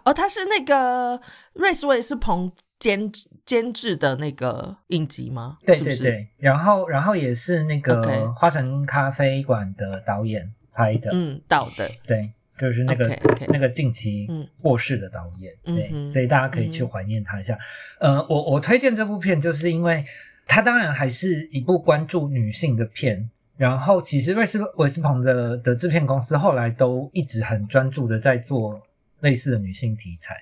[0.05, 1.21] 哦，它是那个
[1.53, 2.51] 瑞斯威斯彭
[2.81, 3.09] 监
[3.51, 5.59] 监制的那个影集吗？
[5.67, 14.29] 对对对，然后然后也是那个花城咖啡馆的导演拍的，嗯，导的，对，就是那个那个近期
[14.63, 17.59] 过世的导演，对，所以大家可以去怀念他一下。
[17.99, 20.05] 呃，我我推荐这部片，就是因为
[20.47, 23.29] 它当然还是一部关注女性的片。
[23.57, 28.81] 然后，其实瑞斯韦斯彭的的制片公司后来都一直很专注的在做
[29.23, 30.37] 类似的女性题材。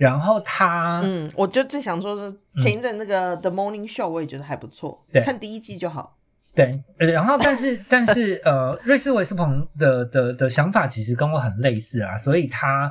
[0.00, 6.16] 然后他，嗯，我就最想说的，前一阵那个 The Morning Show 我也觉得还不错，对，看第一季就好。
[6.54, 12.90] 对，然后但是但是呃，瑞斯韦斯彭的的的想法其实跟我很类似啊，所以他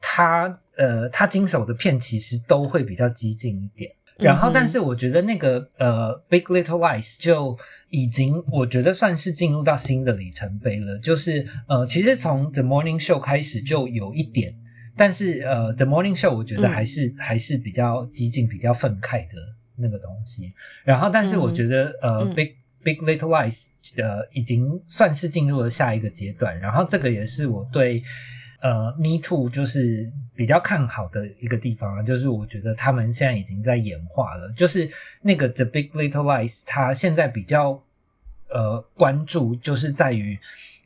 [0.00, 3.90] 他呃他经手的片其实都会比较激进一点。
[4.16, 7.56] 然后，但是我觉得那个呃，《Big Little Lies》就
[7.90, 10.98] 已经我觉得算是进入到新的里程碑了。
[10.98, 14.54] 就是呃，其实从《The Morning Show》开始就有一点，
[14.98, 19.34] 但是呃，《The Morning Show》我觉得还是还是比较激进、比较愤慨的
[19.76, 20.52] 那个东西。
[20.84, 23.68] 然后，但是我觉得呃，《Big Big Little Lies》
[24.02, 26.58] 呃，已经算是进入了下一个阶段。
[26.58, 28.02] 然后，这个也是我对。
[28.60, 34.52] 呃，Me Too 就是比较看好的一个地方啊，就是我觉得他们现在已经在演化了。
[34.56, 34.90] 就是
[35.22, 37.80] 那个 The Big Little Lies，它现在比较
[38.48, 40.36] 呃关注，就是在于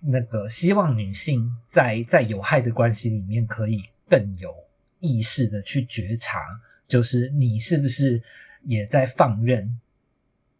[0.02, 3.82] 那个希望女性在在有害的关系里面可以
[4.12, 4.54] 更有
[5.00, 6.40] 意识的去觉察，
[6.86, 8.22] 就是你是不是
[8.64, 9.74] 也在放任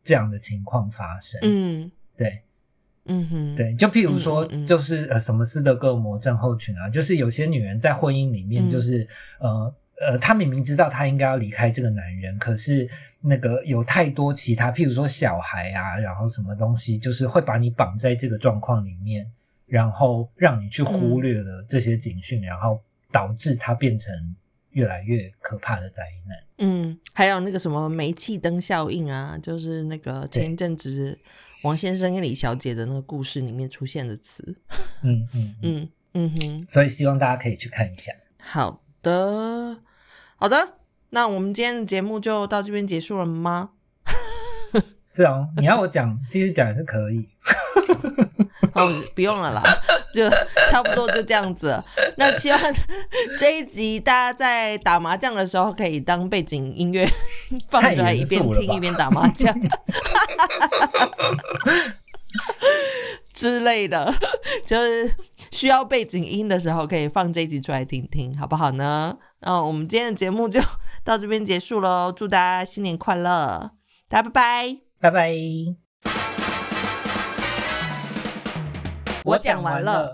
[0.03, 1.39] 这样的情况发生？
[1.43, 2.41] 嗯，对。
[3.05, 9.05] 嗯哼，对，就譬如说，就是呃，什么斯德哥尔摩症候群啊，就是有些女人在婚姻里面，就是
[9.41, 12.89] 呃，呃，她明明知道她应该要离开这个男人，可是
[13.21, 19.29] 那个有太多其他，譬如说小孩啊，然后什么东西，就是会把你绑在这个状况里面，
[19.67, 22.81] 然后让你去忽略了这些警讯，然后
[23.13, 24.35] 导致它变成
[24.71, 26.39] 越来越可怕的灾难。
[26.59, 31.19] 嗯，还有那个什么煤气灯效应啊，就是那个前一阵子
[31.63, 34.43] 王先生跟李小姐的那个故事里面出现的词。
[35.03, 38.13] 嗯嗯嗯，嗯嗯哼，所以希望大家可以去看一下。
[38.41, 39.79] 好的，
[40.37, 40.79] 好的，
[41.11, 43.71] 那我们今天的节目就到这边结束了吗？
[45.11, 47.29] 是哦，你要我讲继续讲也是可以。
[48.75, 49.63] 哦，不用了啦，
[50.15, 50.29] 就
[50.71, 51.83] 差不多就这样子。
[52.17, 52.59] 那希望
[53.39, 57.07] 这一集大家在打麻将的时候可以当背景音乐
[57.69, 59.55] 放出来，一边听一边打麻将
[63.25, 64.13] 之类的，
[64.65, 65.13] 就是
[65.51, 69.17] 需要背景音的时候可以放这一集出来听听，好不好呢？
[69.41, 70.61] 那我们今天的节目就
[71.05, 73.73] 到这边结束喽，祝大家新年快乐，
[74.09, 74.77] 大家拜拜。
[75.01, 75.82] 拜拜。
[79.25, 80.11] 我讲完了。